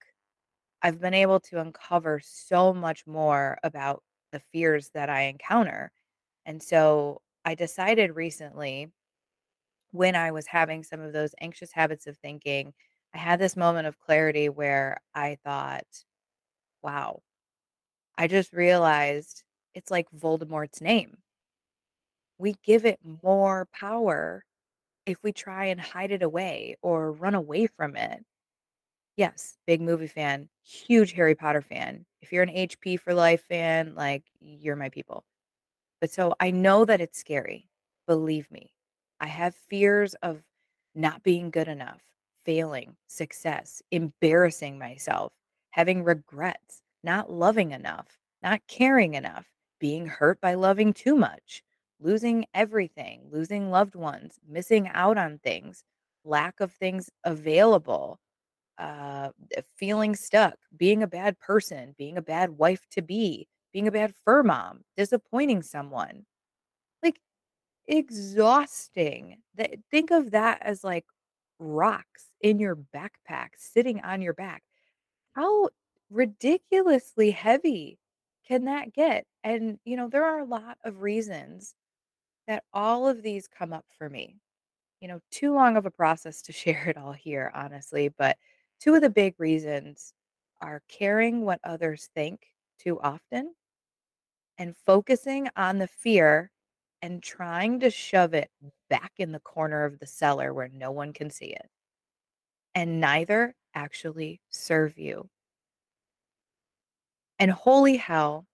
I've 0.83 1.01
been 1.01 1.15
able 1.15 1.39
to 1.41 1.61
uncover 1.61 2.21
so 2.23 2.73
much 2.73 3.07
more 3.07 3.57
about 3.63 4.03
the 4.31 4.41
fears 4.53 4.91
that 4.95 5.09
I 5.09 5.23
encounter. 5.23 5.91
And 6.45 6.63
so 6.63 7.22
I 7.45 7.55
decided 7.55 8.15
recently 8.15 8.91
when 9.91 10.15
I 10.15 10.31
was 10.31 10.47
having 10.47 10.83
some 10.83 10.99
of 11.01 11.13
those 11.13 11.35
anxious 11.39 11.71
habits 11.71 12.07
of 12.07 12.17
thinking, 12.17 12.73
I 13.13 13.17
had 13.19 13.39
this 13.39 13.55
moment 13.55 13.87
of 13.87 13.99
clarity 13.99 14.49
where 14.49 14.97
I 15.13 15.37
thought, 15.43 15.85
wow, 16.83 17.21
I 18.17 18.27
just 18.27 18.53
realized 18.53 19.43
it's 19.75 19.91
like 19.91 20.09
Voldemort's 20.11 20.81
name. 20.81 21.17
We 22.37 22.53
give 22.63 22.85
it 22.85 22.99
more 23.23 23.65
power 23.73 24.45
if 25.05 25.23
we 25.23 25.33
try 25.33 25.65
and 25.67 25.81
hide 25.81 26.11
it 26.11 26.23
away 26.23 26.77
or 26.81 27.11
run 27.11 27.35
away 27.35 27.67
from 27.67 27.95
it. 27.97 28.25
Yes, 29.17 29.57
big 29.67 29.81
movie 29.81 30.07
fan, 30.07 30.49
huge 30.63 31.13
Harry 31.13 31.35
Potter 31.35 31.61
fan. 31.61 32.05
If 32.21 32.31
you're 32.33 32.43
an 32.43 32.49
HP 32.49 32.97
for 32.97 33.13
Life 33.13 33.43
fan, 33.45 33.95
like, 33.95 34.25
you're 34.39 34.75
my 34.77 34.89
people. 34.89 35.25
But 36.03 36.11
so 36.11 36.35
I 36.41 36.51
know 36.51 36.83
that 36.83 36.99
it's 36.99 37.17
scary. 37.17 37.69
Believe 38.07 38.51
me. 38.51 38.73
I 39.21 39.27
have 39.27 39.55
fears 39.55 40.15
of 40.15 40.43
not 40.95 41.23
being 41.23 41.49
good 41.49 41.69
enough, 41.69 42.01
failing, 42.43 42.97
success, 43.07 43.81
embarrassing 43.89 44.77
myself, 44.77 45.31
having 45.71 46.03
regrets, 46.03 46.81
not 47.05 47.31
loving 47.31 47.71
enough, 47.71 48.19
not 48.41 48.67
caring 48.67 49.13
enough, 49.13 49.47
being 49.79 50.05
hurt 50.05 50.41
by 50.41 50.55
loving 50.55 50.91
too 50.91 51.15
much, 51.15 51.63
losing 52.01 52.47
everything, 52.53 53.21
losing 53.31 53.71
loved 53.71 53.95
ones, 53.95 54.41
missing 54.45 54.89
out 54.89 55.17
on 55.17 55.37
things, 55.39 55.85
lack 56.25 56.59
of 56.59 56.73
things 56.73 57.09
available 57.23 58.19
uh, 58.77 59.29
feeling 59.75 60.15
stuck, 60.15 60.55
being 60.75 61.03
a 61.03 61.07
bad 61.07 61.39
person, 61.39 61.95
being 61.97 62.17
a 62.17 62.21
bad 62.21 62.49
wife 62.51 62.81
to 62.91 63.01
be, 63.01 63.47
being 63.73 63.87
a 63.87 63.91
bad 63.91 64.13
fur 64.23 64.43
mom, 64.43 64.81
disappointing 64.97 65.63
someone. 65.63 66.25
Like 67.01 67.19
exhausting. 67.87 69.37
That 69.55 69.71
think 69.91 70.11
of 70.11 70.31
that 70.31 70.59
as 70.61 70.83
like 70.83 71.05
rocks 71.59 72.25
in 72.41 72.59
your 72.59 72.75
backpack 72.75 73.49
sitting 73.57 74.01
on 74.01 74.21
your 74.21 74.33
back. 74.33 74.63
How 75.33 75.69
ridiculously 76.09 77.31
heavy 77.31 77.99
can 78.47 78.65
that 78.65 78.93
get? 78.93 79.25
And 79.43 79.79
you 79.85 79.97
know, 79.97 80.09
there 80.09 80.25
are 80.25 80.39
a 80.39 80.45
lot 80.45 80.77
of 80.85 81.01
reasons 81.01 81.75
that 82.47 82.63
all 82.73 83.07
of 83.07 83.23
these 83.23 83.47
come 83.47 83.73
up 83.73 83.85
for 83.97 84.09
me 84.09 84.35
you 85.03 85.09
know, 85.09 85.19
too 85.31 85.53
long 85.53 85.75
of 85.75 85.85
a 85.85 85.91
process 85.91 86.41
to 86.43 86.53
share 86.53 86.85
it 86.87 86.97
all 86.97 87.11
here, 87.11 87.51
honestly. 87.53 88.09
But 88.17 88.37
two 88.79 88.95
of 88.95 89.01
the 89.01 89.09
big 89.09 89.35
reasons 89.37 90.13
are 90.61 90.81
caring 90.87 91.41
what 91.41 91.59
others 91.65 92.09
think 92.15 92.39
too 92.79 92.99
often 93.01 93.53
and 94.57 94.75
focusing 94.77 95.49
on 95.55 95.77
the 95.79 95.87
fear 95.87 96.51
and 97.01 97.21
trying 97.23 97.79
to 97.81 97.89
shove 97.89 98.33
it 98.33 98.49
back 98.89 99.13
in 99.17 99.31
the 99.31 99.39
corner 99.39 99.85
of 99.85 99.99
the 99.99 100.07
cellar 100.07 100.53
where 100.53 100.69
no 100.69 100.91
one 100.91 101.13
can 101.13 101.29
see 101.29 101.47
it. 101.47 101.69
And 102.75 102.99
neither 103.01 103.55
actually 103.73 104.39
serve 104.51 104.97
you. 104.99 105.29
And 107.39 107.51
holy 107.51 107.97
hell, 107.97 108.45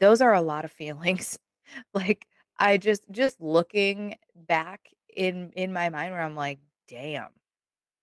those 0.00 0.20
are 0.20 0.34
a 0.34 0.42
lot 0.42 0.64
of 0.64 0.72
feelings. 0.72 1.38
like 1.94 2.26
I 2.58 2.78
just 2.78 3.02
just 3.10 3.40
looking 3.40 4.16
back 4.36 4.90
in 5.16 5.52
in 5.56 5.72
my 5.72 5.88
mind 5.90 6.12
where 6.12 6.22
I'm 6.22 6.36
like, 6.36 6.60
"Damn, 6.88 7.30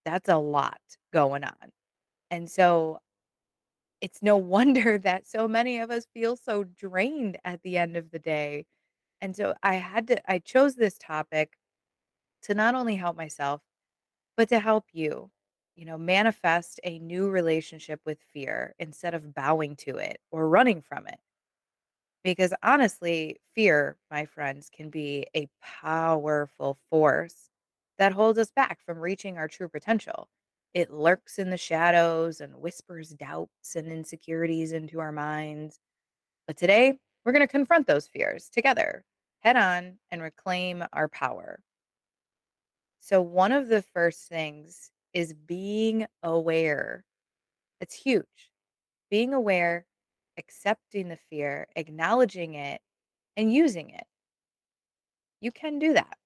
that's 0.05 0.29
a 0.29 0.37
lot 0.37 0.79
going 1.13 1.43
on." 1.45 1.71
And 2.31 2.49
so 2.51 2.99
it's 4.05 4.23
no 4.23 4.37
wonder 4.55 4.99
that 4.99 5.27
so 5.27 5.47
many 5.49 5.79
of 5.79 5.91
us 5.91 6.07
feel 6.13 6.37
so 6.37 6.65
drained 6.65 7.39
at 7.45 7.63
the 7.63 7.77
end 7.79 7.97
of 7.97 8.11
the 8.11 8.19
day. 8.19 8.67
And 9.21 9.35
so 9.35 9.55
I 9.63 9.75
had 9.75 10.07
to 10.09 10.31
I 10.31 10.39
chose 10.39 10.75
this 10.75 10.97
topic 10.99 11.57
to 12.43 12.53
not 12.55 12.75
only 12.75 12.95
help 12.95 13.17
myself, 13.17 13.61
but 14.37 14.49
to 14.49 14.59
help 14.59 14.85
you, 14.93 15.31
you 15.75 15.85
know, 15.85 15.97
manifest 15.97 16.79
a 16.83 16.99
new 16.99 17.29
relationship 17.29 18.01
with 18.05 18.21
fear 18.33 18.75
instead 18.79 19.13
of 19.15 19.33
bowing 19.35 19.75
to 19.77 19.97
it 19.97 20.19
or 20.31 20.49
running 20.49 20.81
from 20.81 21.07
it. 21.07 21.19
Because 22.23 22.53
honestly, 22.63 23.39
fear, 23.53 23.97
my 24.09 24.25
friends, 24.25 24.69
can 24.69 24.89
be 24.89 25.27
a 25.35 25.47
powerful 25.61 26.77
force 26.89 27.49
that 27.97 28.13
holds 28.13 28.39
us 28.39 28.51
back 28.51 28.81
from 28.81 28.99
reaching 28.99 29.37
our 29.37 29.47
true 29.47 29.69
potential. 29.69 30.27
It 30.75 30.91
lurks 30.91 31.39
in 31.39 31.49
the 31.49 31.57
shadows 31.57 32.39
and 32.41 32.57
whispers 32.57 33.09
doubts 33.11 33.75
and 33.75 33.87
insecurities 33.91 34.73
into 34.73 34.99
our 34.99 35.11
minds. 35.11 35.79
But 36.47 36.57
today, 36.57 36.99
we're 37.25 37.33
going 37.33 37.41
to 37.41 37.47
confront 37.51 37.87
those 37.87 38.07
fears 38.07 38.49
together, 38.49 39.05
head 39.41 39.57
on, 39.57 39.99
and 40.11 40.21
reclaim 40.21 40.85
our 40.93 41.09
power. 41.09 41.61
So, 42.99 43.21
one 43.21 43.51
of 43.53 43.67
the 43.69 43.81
first 43.81 44.27
things 44.27 44.91
is 45.13 45.33
being 45.33 46.07
aware. 46.23 47.05
It's 47.81 47.95
huge. 47.95 48.51
Being 49.11 49.33
aware 49.33 49.85
accepting 50.37 51.09
the 51.09 51.17
fear, 51.17 51.67
acknowledging 51.75 52.55
it, 52.55 52.81
and 53.37 53.53
using 53.53 53.89
it. 53.91 54.07
You 55.39 55.53
can 55.53 55.79
do 55.79 55.93
that, 55.93 56.17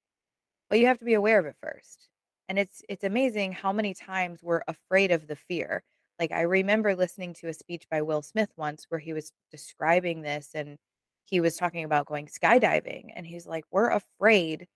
but 0.69 0.79
you 0.79 0.87
have 0.87 0.99
to 0.99 1.05
be 1.05 1.15
aware 1.15 1.39
of 1.39 1.47
it 1.47 1.57
first. 1.61 2.08
And 2.49 2.59
it's 2.59 2.83
it's 2.89 3.05
amazing 3.05 3.53
how 3.53 3.71
many 3.73 3.93
times 3.93 4.43
we're 4.43 4.63
afraid 4.67 5.11
of 5.11 5.27
the 5.27 5.37
fear. 5.37 5.83
Like 6.19 6.31
I 6.33 6.41
remember 6.41 6.95
listening 6.95 7.33
to 7.35 7.47
a 7.49 7.53
speech 7.53 7.85
by 7.91 8.01
Will 8.01 8.21
Smith 8.23 8.51
once 8.57 8.85
where 8.89 8.99
he 8.99 9.13
was 9.13 9.31
describing 9.51 10.21
this 10.23 10.49
and 10.55 10.77
he 11.25 11.41
was 11.41 11.55
talking 11.57 11.85
about 11.85 12.07
going 12.07 12.27
skydiving 12.27 13.11
and 13.15 13.25
he's 13.27 13.47
like 13.47 13.65
we're 13.71 13.91
afraid 13.91 14.67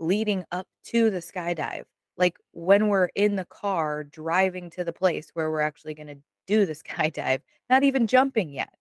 leading 0.00 0.44
up 0.52 0.66
to 0.86 1.10
the 1.10 1.20
skydive. 1.20 1.84
Like 2.18 2.36
when 2.52 2.88
we're 2.88 3.10
in 3.16 3.36
the 3.36 3.46
car 3.46 4.04
driving 4.04 4.70
to 4.72 4.84
the 4.84 4.92
place 4.92 5.30
where 5.34 5.50
we're 5.50 5.60
actually 5.62 5.94
going 5.94 6.08
to 6.08 6.18
do 6.46 6.66
the 6.66 6.74
skydive, 6.84 7.40
not 7.70 7.84
even 7.84 8.06
jumping 8.08 8.50
yet. 8.50 8.74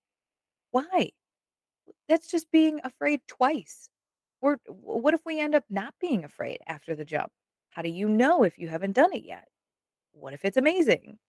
Why? 0.72 1.12
That's 2.10 2.28
just 2.30 2.52
being 2.52 2.82
afraid 2.84 3.22
twice. 3.28 3.90
Or 4.42 4.60
what 4.68 5.14
if 5.14 5.22
we 5.26 5.40
end 5.40 5.56
up 5.56 5.66
not 5.70 5.94
being 6.02 6.24
afraid 6.26 6.60
after 6.68 6.96
the 6.96 7.06
jump? 7.06 7.32
How 7.72 7.82
do 7.82 7.90
you 7.90 8.08
know 8.10 8.44
if 8.44 8.58
you 8.60 8.70
haven't 8.70 8.94
done 8.94 9.14
it 9.14 9.26
yet? 9.26 9.48
What 10.14 10.34
if 10.34 10.46
it's 10.46 10.58
amazing? 10.58 11.20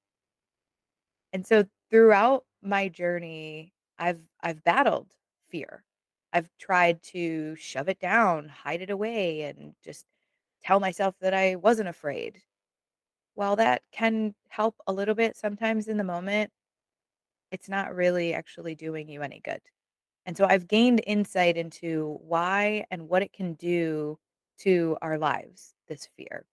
And 1.33 1.47
so 1.47 1.65
throughout 1.91 2.45
my 2.63 2.89
journey, 2.89 3.73
I've 3.99 4.23
I've 4.41 4.63
battled 4.65 5.13
fear. 5.49 5.85
I've 6.33 6.49
tried 6.59 7.03
to 7.15 7.57
shove 7.57 7.89
it 7.89 7.99
down, 7.99 8.49
hide 8.49 8.81
it 8.83 8.91
away 8.91 9.43
and 9.43 9.75
just 9.85 10.07
tell 10.63 10.81
myself 10.81 11.17
that 11.21 11.35
I 11.35 11.57
wasn't 11.57 11.89
afraid. 11.89 12.43
While 13.35 13.57
that 13.57 13.83
can 13.93 14.35
help 14.51 14.77
a 14.87 14.93
little 14.95 15.15
bit 15.17 15.37
sometimes 15.37 15.89
in 15.89 15.99
the 15.99 16.05
moment, 16.05 16.53
it's 17.51 17.69
not 17.69 17.95
really 17.95 18.33
actually 18.35 18.75
doing 18.75 19.09
you 19.09 19.23
any 19.23 19.41
good. 19.41 19.61
And 20.27 20.37
so 20.37 20.47
I've 20.47 20.69
gained 20.69 21.03
insight 21.07 21.57
into 21.57 22.19
why 22.23 22.87
and 22.91 23.09
what 23.09 23.23
it 23.23 23.33
can 23.33 23.55
do 23.55 24.19
to 24.61 24.97
our 25.03 25.19
lives, 25.19 25.75
this 25.93 26.09
fear. 26.17 26.47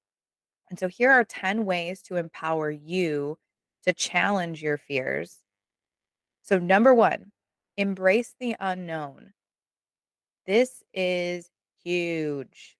And 0.69 0.80
so 0.80 0.88
here 0.88 1.12
are 1.12 1.23
10 1.25 1.65
ways 1.65 2.02
to 2.04 2.17
empower 2.17 2.71
you 2.71 3.38
to 3.86 3.93
challenge 3.93 4.62
your 4.62 4.78
fears. 4.78 5.39
So, 6.41 6.60
number 6.60 6.93
one, 6.93 7.32
embrace 7.78 8.36
the 8.38 8.58
unknown. 8.60 9.34
This 10.45 10.84
is 10.93 11.49
huge. 11.84 12.78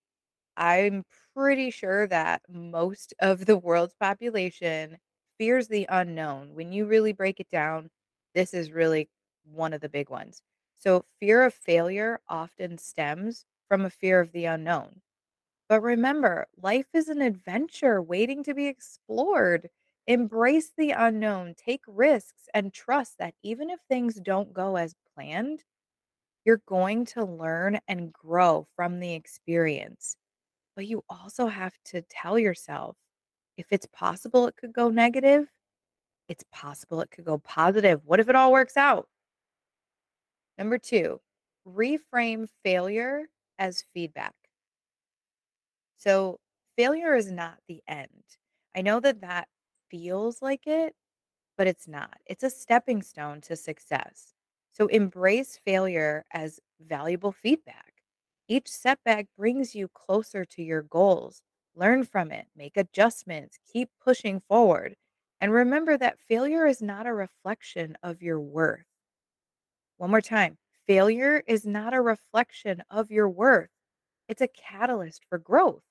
I'm 0.57 1.05
pretty 1.35 1.71
sure 1.71 2.07
that 2.07 2.43
most 2.49 3.13
of 3.19 3.45
the 3.45 3.57
world's 3.57 3.95
population 3.95 4.99
fears 5.39 5.67
the 5.69 5.87
unknown. 5.89 6.55
When 6.55 6.73
you 6.73 6.85
really 6.87 7.13
break 7.13 7.39
it 7.39 7.49
down, 7.51 7.91
this 8.35 8.53
is 8.53 8.71
really 8.71 9.09
one 9.45 9.73
of 9.73 9.81
the 9.81 9.89
big 9.89 10.09
ones. 10.09 10.43
So, 10.77 11.05
fear 11.19 11.43
of 11.43 11.53
failure 11.53 12.21
often 12.29 12.77
stems 12.77 13.45
from 13.67 13.85
a 13.85 13.89
fear 13.91 14.19
of 14.21 14.31
the 14.33 14.45
unknown. 14.45 15.01
But 15.69 15.82
remember, 15.84 16.47
life 16.62 16.88
is 16.93 17.10
an 17.10 17.21
adventure 17.21 18.01
waiting 18.01 18.43
to 18.43 18.53
be 18.55 18.67
explored. 18.67 19.69
Embrace 20.08 20.71
the 20.75 20.91
unknown, 20.91 21.53
take 21.55 21.84
risks, 21.88 22.49
and 22.53 22.73
trust 22.73 23.19
that 23.19 23.36
even 23.43 23.69
if 23.69 23.79
things 23.88 24.15
don't 24.19 24.51
go 24.53 24.75
as 24.77 24.95
planned, 25.15 25.63
you're 26.45 26.62
going 26.67 27.05
to 27.05 27.23
learn 27.25 27.79
and 27.88 28.12
grow 28.12 28.67
from 28.75 28.99
the 28.99 29.13
experience. 29.13 30.17
But 30.75 30.88
you 30.88 31.03
also 31.10 31.47
have 31.47 31.73
to 31.86 32.01
tell 32.03 32.39
yourself 32.39 32.97
if 33.58 33.67
it's 33.71 33.88
possible 33.88 34.47
it 34.47 34.58
could 34.58 34.73
go 34.73 34.89
negative, 34.89 35.47
it's 36.29 36.45
possible 36.51 37.01
it 37.01 37.12
could 37.12 37.25
go 37.25 37.38
positive. 37.39 38.01
What 38.05 38.19
if 38.19 38.29
it 38.29 38.36
all 38.36 38.51
works 38.51 38.77
out? 38.77 39.08
Number 40.58 40.77
two, 40.77 41.21
reframe 41.67 42.47
failure 42.63 43.29
as 43.60 43.84
feedback. 43.93 44.48
So, 45.99 46.39
failure 46.77 47.13
is 47.15 47.31
not 47.31 47.59
the 47.67 47.83
end. 47.88 48.23
I 48.75 48.81
know 48.81 48.99
that 49.01 49.21
that 49.21 49.47
feels 49.91 50.41
like 50.41 50.65
it, 50.67 50.95
but 51.57 51.67
it's 51.67 51.88
not. 51.88 52.17
It's 52.25 52.43
a 52.43 52.49
stepping 52.49 53.01
stone 53.03 53.41
to 53.41 53.55
success. 53.55 54.33
So, 54.73 54.88
embrace 54.88 55.57
failure 55.65 56.25
as 56.31 56.59
valuable 56.81 57.31
feedback. 57.31 57.93
Each 58.47 58.69
setback 58.69 59.27
brings 59.38 59.75
you 59.75 59.88
closer 59.89 60.45
to 60.45 60.63
your 60.63 60.83
goals. 60.83 61.41
Learn 61.75 62.03
from 62.05 62.31
it, 62.31 62.47
make 62.55 62.77
adjustments, 62.77 63.59
keep 63.71 63.89
pushing 64.03 64.41
forward. 64.41 64.95
And 65.41 65.53
remember 65.53 65.97
that 65.97 66.19
failure 66.19 66.65
is 66.67 66.81
not 66.81 67.07
a 67.07 67.13
reflection 67.13 67.97
of 68.03 68.21
your 68.21 68.39
worth. 68.41 68.85
One 69.97 70.09
more 70.09 70.19
time 70.21 70.57
failure 70.88 71.43
is 71.45 71.63
not 71.63 71.93
a 71.93 72.01
reflection 72.01 72.81
of 72.89 73.12
your 73.12 73.29
worth, 73.29 73.69
it's 74.27 74.41
a 74.41 74.47
catalyst 74.47 75.25
for 75.25 75.38
growth. 75.38 75.83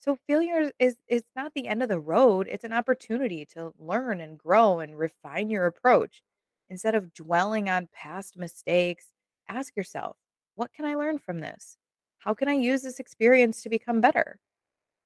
So 0.00 0.16
failure 0.28 0.70
is 0.78 0.96
is 1.08 1.22
not 1.34 1.52
the 1.54 1.66
end 1.66 1.82
of 1.82 1.88
the 1.88 1.98
road. 1.98 2.46
It's 2.48 2.64
an 2.64 2.72
opportunity 2.72 3.44
to 3.54 3.72
learn 3.78 4.20
and 4.20 4.38
grow 4.38 4.80
and 4.80 4.98
refine 4.98 5.50
your 5.50 5.66
approach. 5.66 6.22
Instead 6.70 6.94
of 6.94 7.12
dwelling 7.14 7.68
on 7.68 7.88
past 7.92 8.36
mistakes, 8.36 9.06
ask 9.48 9.76
yourself, 9.76 10.16
what 10.54 10.72
can 10.72 10.84
I 10.84 10.94
learn 10.94 11.18
from 11.18 11.40
this? 11.40 11.76
How 12.18 12.34
can 12.34 12.48
I 12.48 12.54
use 12.54 12.82
this 12.82 13.00
experience 13.00 13.62
to 13.62 13.70
become 13.70 14.00
better? 14.00 14.38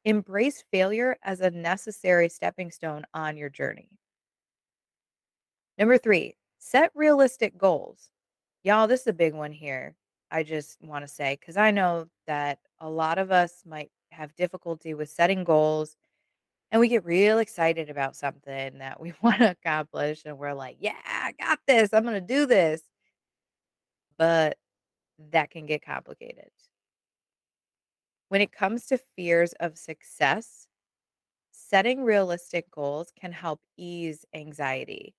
Embrace 0.05 0.65
failure 0.73 1.17
as 1.23 1.41
a 1.41 1.51
necessary 1.51 2.29
stepping 2.29 2.71
stone 2.71 3.05
on 3.15 3.37
your 3.37 3.49
journey. 3.49 3.89
Number 5.79 5.99
three, 5.99 6.35
set 6.59 6.91
realistic 6.95 7.57
goals. 7.57 8.11
Y'all, 8.65 8.87
this 8.87 9.03
is 9.03 9.07
a 9.07 9.13
big 9.13 9.35
one 9.35 9.53
here. 9.53 9.95
I 10.31 10.43
just 10.43 10.83
want 10.83 11.05
to 11.05 11.13
say, 11.13 11.37
because 11.39 11.57
I 11.57 11.71
know 11.71 12.07
that 12.27 12.59
a 12.81 12.89
lot 12.89 13.19
of 13.19 13.31
us 13.31 13.63
might 13.67 13.91
have 14.13 14.35
difficulty 14.37 14.95
with 14.95 15.11
setting 15.11 15.45
goals 15.45 15.97
and 16.73 16.81
we 16.81 16.89
get 16.89 17.05
real 17.05 17.39
excited 17.39 17.91
about 17.91 18.17
something 18.17 18.79
that 18.79 19.01
we 19.01 19.13
want 19.23 19.39
to 19.41 19.51
accomplish 19.53 20.23
and 20.27 20.39
we're 20.39 20.55
like, 20.55 20.77
"Yeah, 20.81 20.97
I 21.07 21.33
got 21.39 21.61
this. 21.69 21.91
I'm 21.95 22.05
going 22.05 22.15
to 22.15 22.21
do 22.21 22.47
this." 22.47 22.83
But 24.17 24.57
that 25.19 25.51
can 25.51 25.67
get 25.67 25.83
complicated. 25.83 26.51
When 28.29 28.41
it 28.41 28.51
comes 28.53 28.87
to 28.87 28.99
fears 28.99 29.53
of 29.61 29.79
success, 29.79 30.67
setting 31.53 32.05
realistic 32.05 32.71
goals 32.71 33.13
can 33.13 33.33
help 33.33 33.63
ease 33.77 34.27
anxiety. 34.35 35.15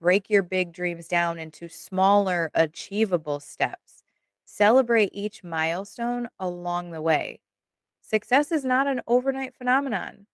Break 0.00 0.30
your 0.30 0.42
big 0.44 0.72
dreams 0.72 1.08
down 1.08 1.38
into 1.38 1.68
smaller, 1.68 2.50
achievable 2.54 3.40
steps. 3.40 4.04
Celebrate 4.46 5.10
each 5.12 5.44
milestone 5.44 6.28
along 6.38 6.92
the 6.92 7.02
way. 7.02 7.40
Success 8.06 8.52
is 8.52 8.64
not 8.64 8.86
an 8.86 9.00
overnight 9.08 9.52
phenomenon. 9.56 10.26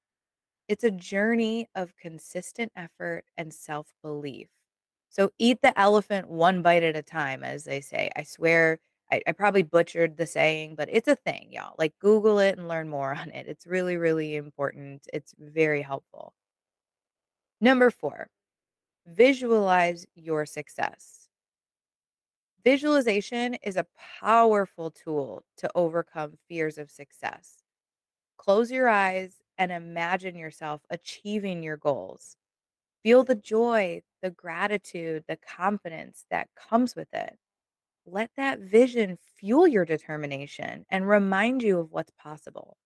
It's 0.69 0.85
a 0.85 0.91
journey 0.91 1.69
of 1.75 1.97
consistent 1.97 2.71
effort 2.77 3.25
and 3.39 3.53
self 3.53 3.95
belief. 4.03 4.49
So 5.09 5.31
eat 5.39 5.59
the 5.63 5.79
elephant 5.79 6.29
one 6.29 6.61
bite 6.63 6.83
at 6.83 6.97
a 6.97 7.03
time, 7.03 7.43
as 7.43 7.65
they 7.65 7.81
say. 7.81 8.11
I 8.15 8.25
swear 8.25 8.79
I, 9.11 9.23
I 9.27 9.33
probably 9.33 9.63
butchered 9.63 10.19
the 10.19 10.27
saying, 10.27 10.75
but 10.77 10.89
it's 10.93 11.09
a 11.09 11.17
thing, 11.17 11.49
y'all. 11.51 11.75
Like 11.79 11.95
Google 11.99 12.39
it 12.41 12.59
and 12.59 12.69
learn 12.69 12.91
more 12.91 13.15
on 13.19 13.31
it. 13.31 13.47
It's 13.49 13.67
really, 13.67 13.97
really 13.97 14.37
important. 14.37 15.07
It's 15.13 15.35
very 15.39 15.81
helpful. 15.83 16.35
Number 17.61 17.91
four, 17.91 18.29
visualize 19.07 20.05
your 20.15 20.45
success. 20.45 21.29
Visualization 22.65 23.55
is 23.63 23.77
a 23.77 23.87
powerful 24.21 24.91
tool 24.91 25.43
to 25.57 25.71
overcome 25.75 26.35
fears 26.49 26.79
of 26.79 26.91
success. 26.91 27.62
Close 28.43 28.73
your 28.73 28.89
eyes 28.89 29.37
and 29.57 29.71
imagine 29.71 30.35
yourself 30.35 30.81
achieving 30.91 31.63
your 31.63 31.77
goals. 31.77 32.37
Feel 33.05 33.23
the 33.23 33.37
joy, 33.37 34.03
the 34.21 34.31
gratitude, 34.31 35.23
the 35.29 35.37
confidence 35.37 36.25
that 36.29 36.49
comes 36.57 36.97
with 36.97 37.07
it. 37.13 37.39
Let 38.05 38.31
that 38.37 38.59
vision 38.59 39.17
fuel 39.37 39.69
your 39.69 39.85
determination 39.85 40.85
and 40.91 41.09
remind 41.09 41.63
you 41.63 41.79
of 41.79 41.93
what's 41.93 42.11
possible. 42.19 42.77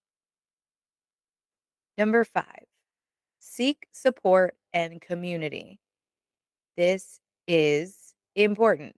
Number 1.96 2.22
five, 2.24 2.66
seek 3.38 3.86
support 3.92 4.56
and 4.74 5.00
community. 5.00 5.80
This 6.76 7.18
is 7.48 8.14
important. 8.34 8.94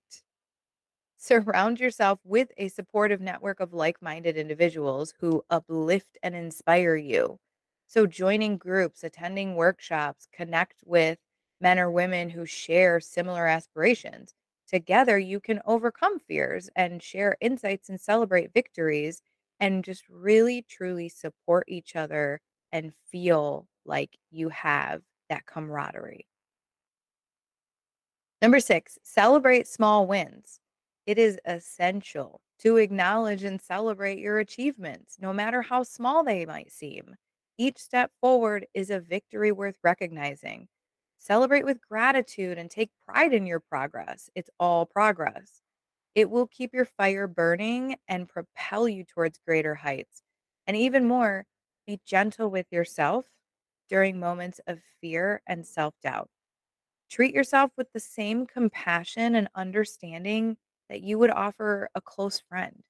Surround 1.19 1.81
yourself 1.81 2.19
with 2.25 2.51
a 2.57 2.69
supportive 2.69 3.21
network 3.21 3.61
of 3.61 3.75
like 3.75 4.01
minded 4.01 4.37
individuals 4.39 5.13
who 5.21 5.45
uplift 5.51 6.17
and 6.23 6.35
inspire 6.35 6.97
you. 6.97 7.39
So, 7.87 8.07
joining 8.07 8.57
groups, 8.57 9.05
attending 9.05 9.55
workshops, 9.55 10.27
connect 10.33 10.83
with 10.87 11.19
men 11.61 11.79
or 11.79 11.91
women 11.91 12.31
who 12.31 12.47
share 12.47 13.01
similar 13.01 13.47
aspirations. 13.47 14.35
Together, 14.67 15.19
you 15.19 15.41
can 15.41 15.61
overcome 15.67 16.19
fears 16.21 16.71
and 16.77 17.03
share 17.03 17.37
insights 17.41 17.91
and 17.91 18.01
celebrate 18.01 18.53
victories 18.55 19.21
and 19.61 19.85
just 19.85 20.09
really, 20.09 20.63
truly 20.63 21.09
support 21.11 21.65
each 21.69 21.97
other 21.97 22.41
and 22.73 22.95
feel 22.95 23.69
like 23.85 24.17
you 24.31 24.49
have 24.51 25.03
that 25.29 25.45
camaraderie. 25.47 26.27
Number 28.43 28.59
six, 28.61 28.99
celebrate 29.03 29.69
small 29.69 30.07
wins. 30.07 30.61
It 31.09 31.19
is 31.19 31.41
essential 31.45 32.41
to 32.61 32.77
acknowledge 32.77 33.43
and 33.43 33.61
celebrate 33.61 34.21
your 34.21 34.39
achievements, 34.39 35.19
no 35.21 35.33
matter 35.33 35.63
how 35.63 35.83
small 35.83 36.23
they 36.25 36.47
might 36.47 36.71
seem. 36.73 37.17
Each 37.59 37.79
step 37.79 38.13
forward 38.21 38.69
is 38.75 38.91
a 38.91 39.01
victory 39.01 39.51
worth 39.53 39.79
recognizing. 39.83 40.69
Celebrate 41.19 41.65
with 41.65 41.81
gratitude 41.81 42.59
and 42.59 42.71
take 42.71 42.93
pride 43.05 43.35
in 43.35 43.47
your 43.47 43.61
progress. 43.61 44.31
It's 44.37 44.51
all 44.61 44.87
progress. 44.87 45.63
It 46.15 46.31
will 46.31 46.47
keep 46.49 46.75
your 46.75 46.85
fire 46.85 47.27
burning 47.27 47.97
and 48.09 48.29
propel 48.29 48.89
you 48.89 49.05
towards 49.05 49.39
greater 49.39 49.77
heights. 49.77 50.23
And 50.67 50.77
even 50.77 51.09
more, 51.09 51.47
be 51.87 52.01
gentle 52.05 52.51
with 52.51 52.67
yourself 52.71 53.27
during 53.89 54.21
moments 54.21 54.61
of 54.67 54.81
fear 55.01 55.43
and 55.47 55.67
self 55.67 55.95
doubt. 56.03 56.31
Treat 57.11 57.35
yourself 57.35 57.73
with 57.77 57.93
the 57.93 58.01
same 58.01 58.47
compassion 58.47 59.35
and 59.35 59.49
understanding 59.55 60.57
that 60.89 61.03
you 61.03 61.19
would 61.19 61.31
offer 61.31 61.91
a 61.95 62.01
close 62.01 62.41
friend. 62.49 62.83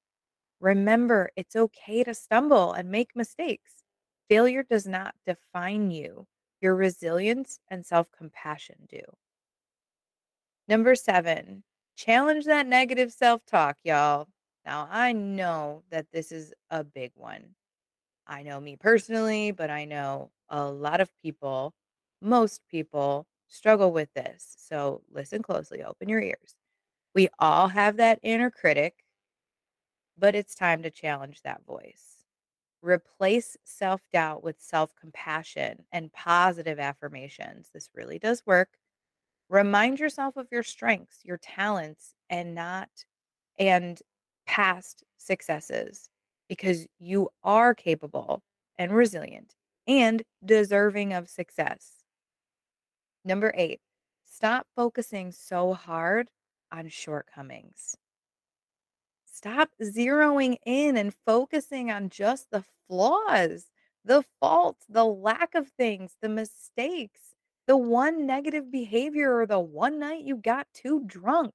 Remember, 0.61 1.31
it's 1.37 1.57
okay 1.57 2.05
to 2.05 2.15
stumble 2.15 2.73
and 2.73 2.91
make 2.91 3.15
mistakes. 3.15 3.85
Failure 4.29 4.63
does 4.63 4.87
not 4.87 5.15
define 5.27 5.91
you. 5.91 6.27
Your 6.61 6.75
resilience 6.75 7.61
and 7.69 7.87
self 7.87 8.11
compassion 8.11 8.77
do. 8.89 9.01
Number 10.69 10.95
seven, 10.95 11.63
challenge 11.97 12.45
that 12.47 12.67
negative 12.67 13.13
self 13.13 13.45
talk, 13.47 13.79
y'all. 13.85 14.29
Now, 14.67 14.89
I 14.91 15.13
know 15.13 15.83
that 15.91 16.07
this 16.13 16.31
is 16.33 16.53
a 16.71 16.85
big 16.85 17.13
one. 17.15 17.55
I 18.27 18.43
know 18.43 18.61
me 18.61 18.77
personally, 18.77 19.53
but 19.53 19.71
I 19.71 19.87
know 19.87 20.31
a 20.51 20.67
lot 20.67 21.01
of 21.01 21.11
people, 21.23 21.73
most 22.21 22.61
people, 22.71 23.27
struggle 23.49 23.93
with 23.93 24.13
this. 24.15 24.57
So 24.59 25.03
listen 25.11 25.43
closely, 25.43 25.83
open 25.83 26.09
your 26.11 26.21
ears. 26.21 26.58
We 27.14 27.29
all 27.38 27.68
have 27.68 27.97
that 27.97 28.21
inner 28.23 28.51
critic, 28.51 28.94
but 30.16 30.35
it's 30.35 30.55
time 30.55 30.83
to 30.83 30.90
challenge 30.90 31.42
that 31.42 31.64
voice. 31.64 32.25
Replace 32.83 33.57
self 33.64 34.03
doubt 34.12 34.44
with 34.44 34.61
self 34.61 34.94
compassion 34.94 35.85
and 35.92 36.12
positive 36.12 36.79
affirmations. 36.79 37.71
This 37.73 37.90
really 37.94 38.18
does 38.18 38.42
work. 38.47 38.71
Remind 39.49 39.99
yourself 39.99 40.37
of 40.37 40.49
your 40.53 40.62
strengths, 40.62 41.25
your 41.25 41.38
talents, 41.38 42.14
and 42.31 42.55
not 42.55 42.88
and 43.59 44.01
past 44.47 45.05
successes 45.16 46.09
because 46.49 46.87
you 46.99 47.29
are 47.42 47.75
capable 47.75 48.42
and 48.79 48.92
resilient 48.94 49.55
and 49.87 50.23
deserving 50.44 51.12
of 51.12 51.29
success. 51.29 52.05
Number 53.25 53.53
eight, 53.57 53.81
stop 54.25 54.66
focusing 54.77 55.33
so 55.33 55.75
hard 55.75 56.31
on 56.73 56.89
shortcomings. 56.89 57.97
Stop 59.25 59.71
zeroing 59.81 60.57
in 60.67 60.97
and 60.97 61.15
focusing 61.25 61.91
on 61.91 62.11
just 62.11 62.51
the 62.51 62.65
flaws, 62.89 63.67
the 64.05 64.25
faults, 64.41 64.85
the 64.89 65.05
lack 65.05 65.55
of 65.55 65.69
things, 65.69 66.17
the 66.21 66.29
mistakes, 66.29 67.21
the 67.67 67.77
one 67.77 68.27
negative 68.27 68.73
behavior, 68.73 69.37
or 69.37 69.47
the 69.47 69.61
one 69.61 69.99
night 69.99 70.25
you 70.25 70.37
got 70.37 70.67
too 70.75 71.05
drunk. 71.07 71.55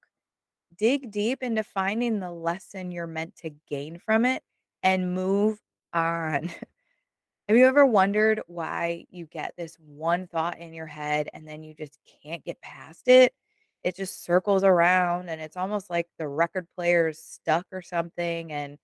Dig 0.77 1.11
deep 1.11 1.43
into 1.43 1.63
finding 1.63 2.19
the 2.19 2.31
lesson 2.31 2.91
you're 2.91 3.07
meant 3.07 3.35
to 3.37 3.51
gain 3.69 3.99
from 3.99 4.25
it 4.25 4.43
and 4.81 5.13
move 5.13 5.59
on. 5.93 6.49
Have 7.49 7.57
you 7.57 7.67
ever 7.67 7.85
wondered 7.85 8.41
why 8.47 9.05
you 9.09 9.25
get 9.25 9.53
this 9.57 9.75
one 9.75 10.27
thought 10.27 10.59
in 10.59 10.73
your 10.73 10.87
head 10.87 11.27
and 11.33 11.45
then 11.45 11.63
you 11.63 11.73
just 11.73 11.99
can't 12.23 12.43
get 12.45 12.61
past 12.61 13.09
it? 13.09 13.33
It 13.83 13.95
just 13.95 14.23
circles 14.23 14.63
around 14.63 15.29
and 15.29 15.41
it's 15.41 15.57
almost 15.57 15.89
like 15.89 16.07
the 16.17 16.27
record 16.27 16.67
player 16.75 17.09
is 17.09 17.19
stuck 17.19 17.65
or 17.71 17.81
something. 17.81 18.51
And 18.51 18.77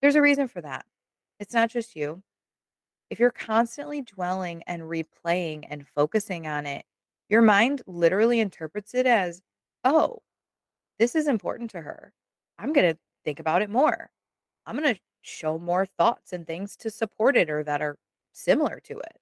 there's 0.00 0.14
a 0.14 0.22
reason 0.22 0.48
for 0.48 0.60
that. 0.60 0.84
It's 1.40 1.54
not 1.54 1.70
just 1.70 1.96
you. 1.96 2.22
If 3.10 3.18
you're 3.18 3.30
constantly 3.30 4.02
dwelling 4.02 4.62
and 4.66 4.82
replaying 4.82 5.64
and 5.68 5.86
focusing 5.94 6.46
on 6.46 6.66
it, 6.66 6.84
your 7.28 7.42
mind 7.42 7.82
literally 7.86 8.40
interprets 8.40 8.94
it 8.94 9.06
as, 9.06 9.42
oh, 9.84 10.18
this 10.98 11.14
is 11.14 11.28
important 11.28 11.70
to 11.72 11.80
her. 11.80 12.12
I'm 12.58 12.72
going 12.72 12.92
to 12.92 12.98
think 13.24 13.40
about 13.40 13.62
it 13.62 13.70
more. 13.70 14.10
I'm 14.64 14.78
going 14.78 14.94
to 14.94 15.00
show 15.22 15.58
more 15.58 15.86
thoughts 15.98 16.32
and 16.32 16.46
things 16.46 16.76
to 16.78 16.90
support 16.90 17.36
it 17.36 17.50
or 17.50 17.64
that 17.64 17.82
are 17.82 17.98
similar 18.32 18.80
to 18.84 18.98
it. 18.98 19.18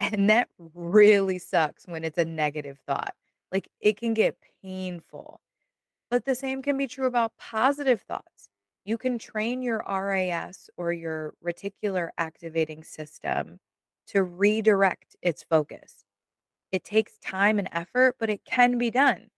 And 0.00 0.28
that 0.28 0.48
really 0.74 1.38
sucks 1.38 1.86
when 1.86 2.04
it's 2.04 2.18
a 2.18 2.24
negative 2.24 2.78
thought 2.86 3.14
like, 3.54 3.68
it 3.80 3.98
can 3.98 4.14
get 4.14 4.38
painful. 4.64 5.40
But 6.10 6.24
the 6.24 6.34
same 6.34 6.62
can 6.62 6.76
be 6.78 6.86
true 6.88 7.06
about 7.06 7.36
positive 7.38 8.02
thoughts. 8.02 8.48
You 8.84 8.98
can 8.98 9.18
train 9.18 9.62
your 9.62 9.84
RAS 9.88 10.70
or 10.76 10.92
your 10.92 11.34
reticular 11.44 12.10
activating 12.18 12.84
system 12.84 13.60
to 14.08 14.22
redirect 14.24 15.16
its 15.22 15.42
focus. 15.44 16.04
It 16.72 16.84
takes 16.84 17.18
time 17.18 17.58
and 17.58 17.68
effort, 17.72 18.16
but 18.18 18.30
it 18.30 18.44
can 18.44 18.78
be 18.78 18.90
done. 18.90 19.30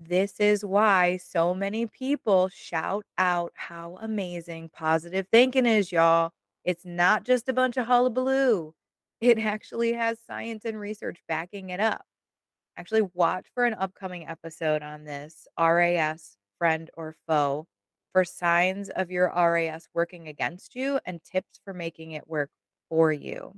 This 0.00 0.40
is 0.40 0.64
why 0.64 1.18
so 1.18 1.54
many 1.54 1.86
people 1.86 2.48
shout 2.50 3.06
out 3.18 3.52
how 3.56 3.98
amazing 4.00 4.70
positive 4.70 5.26
thinking 5.32 5.66
is, 5.66 5.92
y'all. 5.92 6.32
It's 6.64 6.84
not 6.84 7.24
just 7.24 7.48
a 7.48 7.52
bunch 7.54 7.76
of 7.76 7.86
hullabaloo. 7.86 8.74
It 9.20 9.38
actually 9.38 9.92
has 9.94 10.18
science 10.26 10.64
and 10.64 10.80
research 10.80 11.20
backing 11.28 11.70
it 11.70 11.80
up. 11.80 12.04
Actually, 12.76 13.02
watch 13.14 13.46
for 13.54 13.64
an 13.64 13.74
upcoming 13.74 14.26
episode 14.26 14.82
on 14.82 15.04
this 15.04 15.46
RAS, 15.58 16.36
friend 16.58 16.90
or 16.96 17.14
foe, 17.26 17.66
for 18.12 18.24
signs 18.24 18.88
of 18.90 19.10
your 19.10 19.32
RAS 19.34 19.88
working 19.94 20.28
against 20.28 20.74
you 20.74 20.98
and 21.06 21.22
tips 21.24 21.60
for 21.64 21.74
making 21.74 22.12
it 22.12 22.28
work 22.28 22.50
for 22.88 23.12
you. 23.12 23.54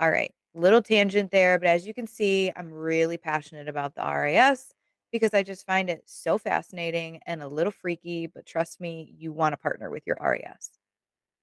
All 0.00 0.10
right, 0.10 0.32
little 0.54 0.82
tangent 0.82 1.30
there, 1.30 1.58
but 1.58 1.68
as 1.68 1.86
you 1.86 1.94
can 1.94 2.06
see, 2.06 2.50
I'm 2.56 2.72
really 2.72 3.18
passionate 3.18 3.68
about 3.68 3.94
the 3.94 4.02
RAS 4.02 4.72
because 5.12 5.34
I 5.34 5.42
just 5.42 5.66
find 5.66 5.90
it 5.90 6.02
so 6.06 6.38
fascinating 6.38 7.20
and 7.26 7.42
a 7.42 7.48
little 7.48 7.72
freaky, 7.72 8.26
but 8.26 8.46
trust 8.46 8.80
me, 8.80 9.14
you 9.18 9.32
want 9.32 9.52
to 9.52 9.56
partner 9.58 9.90
with 9.90 10.06
your 10.06 10.16
RAS. 10.20 10.70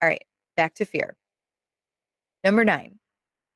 All 0.02 0.10
right, 0.10 0.24
back 0.56 0.76
to 0.76 0.86
fear. 0.86 1.16
Number 2.44 2.64
nine, 2.66 3.00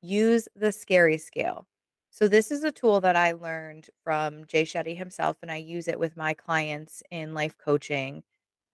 use 0.02 0.48
the 0.56 0.72
scary 0.72 1.18
scale. 1.18 1.66
So, 2.14 2.28
this 2.28 2.50
is 2.50 2.62
a 2.62 2.70
tool 2.70 3.00
that 3.00 3.16
I 3.16 3.32
learned 3.32 3.88
from 4.04 4.44
Jay 4.46 4.64
Shetty 4.64 4.94
himself, 4.94 5.38
and 5.40 5.50
I 5.50 5.56
use 5.56 5.88
it 5.88 5.98
with 5.98 6.14
my 6.14 6.34
clients 6.34 7.02
in 7.10 7.32
life 7.32 7.56
coaching. 7.56 8.22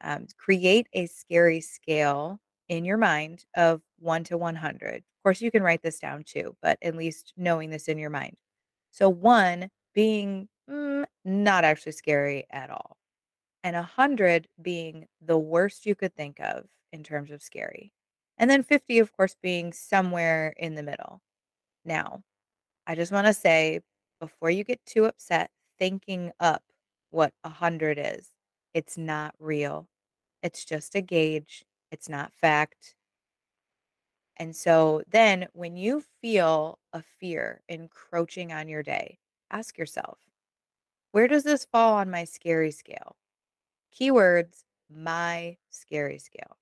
Um, 0.01 0.27
create 0.37 0.89
a 0.93 1.07
scary 1.07 1.61
scale 1.61 2.41
in 2.69 2.85
your 2.85 2.97
mind 2.97 3.45
of 3.57 3.81
one 4.01 4.25
to 4.25 4.37
100. 4.37 4.97
Of 4.97 5.23
course, 5.23 5.41
you 5.41 5.53
can 5.53 5.63
write 5.63 5.83
this 5.83 6.01
down 6.01 6.25
too, 6.25 6.57
but 6.63 6.79
at 6.83 6.97
least 6.97 7.33
knowing 7.37 7.71
this 7.71 7.87
in 7.87 7.97
your 7.99 8.11
mind. 8.11 8.37
So, 8.91 9.09
one 9.09 9.71
being 9.95 10.49
mm, 10.69 11.05
not 11.25 11.63
actually 11.65 11.93
scary 11.93 12.45
at 12.51 12.71
all, 12.71 12.97
and 13.65 13.77
100 13.77 14.49
being 14.63 15.07
the 15.21 15.39
worst 15.39 15.87
you 15.87 15.95
could 15.95 16.15
think 16.17 16.41
of 16.41 16.67
in 16.93 17.05
terms 17.05 17.31
of 17.31 17.43
scary. 17.43 17.93
And 18.39 18.51
then 18.51 18.65
50, 18.65 18.99
of 19.01 19.13
course, 19.13 19.37
being 19.43 19.73
somewhere 19.73 20.55
in 20.59 20.75
the 20.75 20.83
middle. 20.83 21.23
Now, 21.85 22.23
I 22.89 22.97
just 22.97 23.13
want 23.13 23.27
to 23.29 23.35
say 23.35 23.81
before 24.21 24.51
you 24.51 24.65
get 24.65 24.85
too 24.85 25.05
upset 25.05 25.51
thinking 25.79 26.33
up 26.41 26.65
what 27.11 27.33
a 27.45 27.49
100 27.51 27.99
is, 28.01 28.33
it's 28.75 28.99
not 28.99 29.35
real. 29.39 29.89
It's 30.43 30.65
just 30.65 30.95
a 30.97 31.01
gauge, 31.03 31.65
it's 31.93 32.09
not 32.09 32.33
fact. 32.33 32.95
And 34.37 34.55
so 34.57 35.03
then 35.09 35.49
when 35.53 35.77
you 35.77 36.03
feel 36.23 36.79
a 36.93 37.03
fear 37.03 37.63
encroaching 37.69 38.53
on 38.53 38.69
your 38.69 38.83
day, 38.83 39.19
ask 39.51 39.77
yourself, 39.77 40.19
where 41.13 41.29
does 41.29 41.45
this 41.45 41.65
fall 41.67 41.95
on 41.95 42.11
my 42.11 42.25
scary 42.25 42.71
scale? 42.71 43.17
Keywords, 43.99 44.65
my 44.91 45.59
scary 45.71 46.19
scale. 46.19 46.59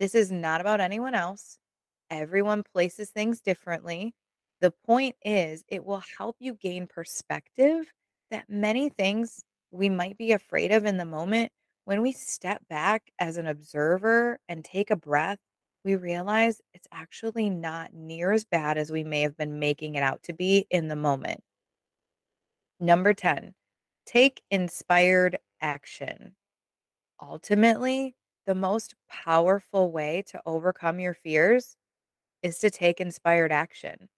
This 0.00 0.14
is 0.14 0.32
not 0.32 0.60
about 0.60 0.80
anyone 0.80 1.14
else. 1.14 1.58
Everyone 2.10 2.62
places 2.74 3.10
things 3.10 3.40
differently. 3.40 4.14
The 4.62 4.70
point 4.86 5.16
is, 5.24 5.64
it 5.66 5.84
will 5.84 6.04
help 6.16 6.36
you 6.38 6.54
gain 6.54 6.86
perspective 6.86 7.92
that 8.30 8.48
many 8.48 8.90
things 8.90 9.42
we 9.72 9.88
might 9.88 10.16
be 10.16 10.30
afraid 10.30 10.70
of 10.70 10.84
in 10.86 10.98
the 10.98 11.04
moment, 11.04 11.50
when 11.84 12.00
we 12.00 12.12
step 12.12 12.62
back 12.68 13.10
as 13.18 13.38
an 13.38 13.48
observer 13.48 14.38
and 14.48 14.64
take 14.64 14.92
a 14.92 14.96
breath, 14.96 15.40
we 15.84 15.96
realize 15.96 16.60
it's 16.74 16.86
actually 16.92 17.50
not 17.50 17.92
near 17.92 18.30
as 18.30 18.44
bad 18.44 18.78
as 18.78 18.92
we 18.92 19.02
may 19.02 19.22
have 19.22 19.36
been 19.36 19.58
making 19.58 19.96
it 19.96 20.02
out 20.04 20.22
to 20.22 20.32
be 20.32 20.64
in 20.70 20.86
the 20.86 20.94
moment. 20.94 21.42
Number 22.78 23.14
10, 23.14 23.54
take 24.06 24.42
inspired 24.52 25.40
action. 25.60 26.36
Ultimately, 27.20 28.14
the 28.46 28.54
most 28.54 28.94
powerful 29.10 29.90
way 29.90 30.22
to 30.28 30.40
overcome 30.46 31.00
your 31.00 31.14
fears 31.14 31.76
is 32.44 32.60
to 32.60 32.70
take 32.70 33.00
inspired 33.00 33.50
action. 33.50 34.08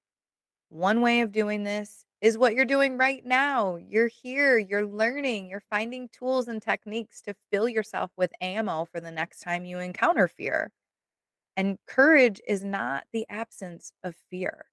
One 0.74 1.02
way 1.02 1.20
of 1.20 1.30
doing 1.30 1.62
this 1.62 2.04
is 2.20 2.36
what 2.36 2.54
you're 2.54 2.64
doing 2.64 2.98
right 2.98 3.24
now. 3.24 3.76
You're 3.76 4.08
here, 4.08 4.58
you're 4.58 4.84
learning, 4.84 5.48
you're 5.48 5.62
finding 5.70 6.08
tools 6.08 6.48
and 6.48 6.60
techniques 6.60 7.22
to 7.22 7.36
fill 7.52 7.68
yourself 7.68 8.10
with 8.16 8.32
ammo 8.40 8.84
for 8.90 8.98
the 9.00 9.12
next 9.12 9.38
time 9.38 9.64
you 9.64 9.78
encounter 9.78 10.26
fear. 10.26 10.72
And 11.56 11.78
courage 11.86 12.40
is 12.48 12.64
not 12.64 13.04
the 13.12 13.24
absence 13.30 13.92
of 14.02 14.16
fear. 14.28 14.64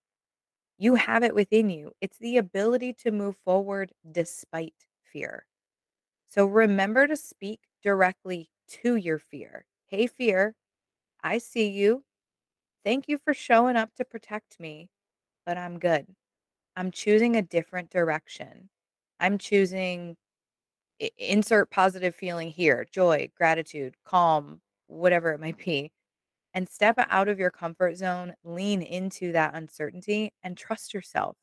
You 0.80 0.96
have 0.96 1.22
it 1.22 1.36
within 1.36 1.70
you. 1.70 1.92
It's 2.02 2.18
the 2.18 2.38
ability 2.38 2.94
to 3.04 3.12
move 3.12 3.36
forward 3.46 3.92
despite 4.12 4.88
fear. 5.04 5.46
So 6.30 6.48
remember 6.48 7.06
to 7.06 7.16
speak 7.16 7.60
directly 7.84 8.50
to 8.82 8.96
your 8.96 9.20
fear. 9.20 9.66
Hey, 9.86 10.08
fear, 10.08 10.56
I 11.24 11.38
see 11.38 11.68
you. 11.68 12.04
Thank 12.84 13.08
you 13.08 13.20
for 13.20 13.36
showing 13.36 13.76
up 13.76 13.94
to 13.98 14.04
protect 14.04 14.60
me 14.60 14.90
but 15.46 15.58
I'm 15.58 15.80
good. 15.80 16.08
I'm 16.78 16.92
choosing 16.92 17.36
a 17.38 17.42
different 17.42 17.92
direction. 17.92 18.70
I'm 19.20 19.38
choosing 19.38 20.18
insert 21.18 21.70
positive 21.72 22.16
feeling 22.16 22.50
here 22.52 22.86
joy, 22.92 23.30
gratitude, 23.36 23.96
calm, 24.06 24.62
whatever 24.88 25.32
it 25.34 25.40
might 25.40 25.58
be. 25.58 25.92
And 26.54 26.70
step 26.70 26.96
out 27.00 27.30
of 27.30 27.40
your 27.40 27.52
comfort 27.52 27.98
zone, 27.98 28.36
lean 28.44 28.82
into 28.82 29.32
that 29.34 29.56
uncertainty, 29.56 30.34
and 30.44 30.58
trust 30.58 30.94
yourself 30.94 31.38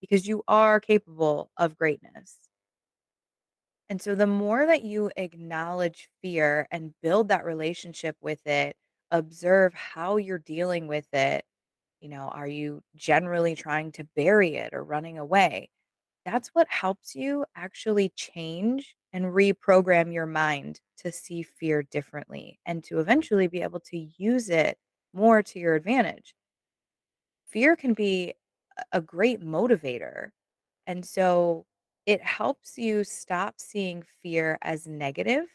because 0.00 0.26
you 0.28 0.42
are 0.48 0.80
capable 0.80 1.50
of 1.58 1.76
greatness. 1.78 2.38
And 3.88 4.00
so, 4.00 4.14
the 4.14 4.26
more 4.26 4.66
that 4.66 4.82
you 4.82 5.10
acknowledge 5.16 6.08
fear 6.22 6.66
and 6.70 6.94
build 7.02 7.28
that 7.28 7.44
relationship 7.44 8.16
with 8.20 8.46
it, 8.46 8.76
observe 9.10 9.74
how 9.74 10.16
you're 10.16 10.38
dealing 10.38 10.86
with 10.86 11.06
it, 11.14 11.44
you 12.04 12.10
know, 12.10 12.28
are 12.34 12.46
you 12.46 12.82
generally 12.96 13.56
trying 13.56 13.90
to 13.92 14.04
bury 14.14 14.56
it 14.56 14.74
or 14.74 14.84
running 14.84 15.18
away? 15.18 15.70
That's 16.26 16.50
what 16.50 16.68
helps 16.68 17.14
you 17.14 17.46
actually 17.56 18.10
change 18.10 18.94
and 19.14 19.24
reprogram 19.24 20.12
your 20.12 20.26
mind 20.26 20.80
to 20.98 21.10
see 21.10 21.42
fear 21.42 21.82
differently 21.82 22.60
and 22.66 22.84
to 22.84 23.00
eventually 23.00 23.46
be 23.46 23.62
able 23.62 23.80
to 23.80 24.06
use 24.18 24.50
it 24.50 24.76
more 25.14 25.42
to 25.44 25.58
your 25.58 25.76
advantage. 25.76 26.34
Fear 27.46 27.76
can 27.76 27.94
be 27.94 28.34
a 28.92 29.00
great 29.00 29.40
motivator. 29.40 30.28
And 30.86 31.06
so 31.06 31.64
it 32.04 32.22
helps 32.22 32.76
you 32.76 33.02
stop 33.02 33.54
seeing 33.56 34.04
fear 34.22 34.58
as 34.60 34.86
negative, 34.86 35.46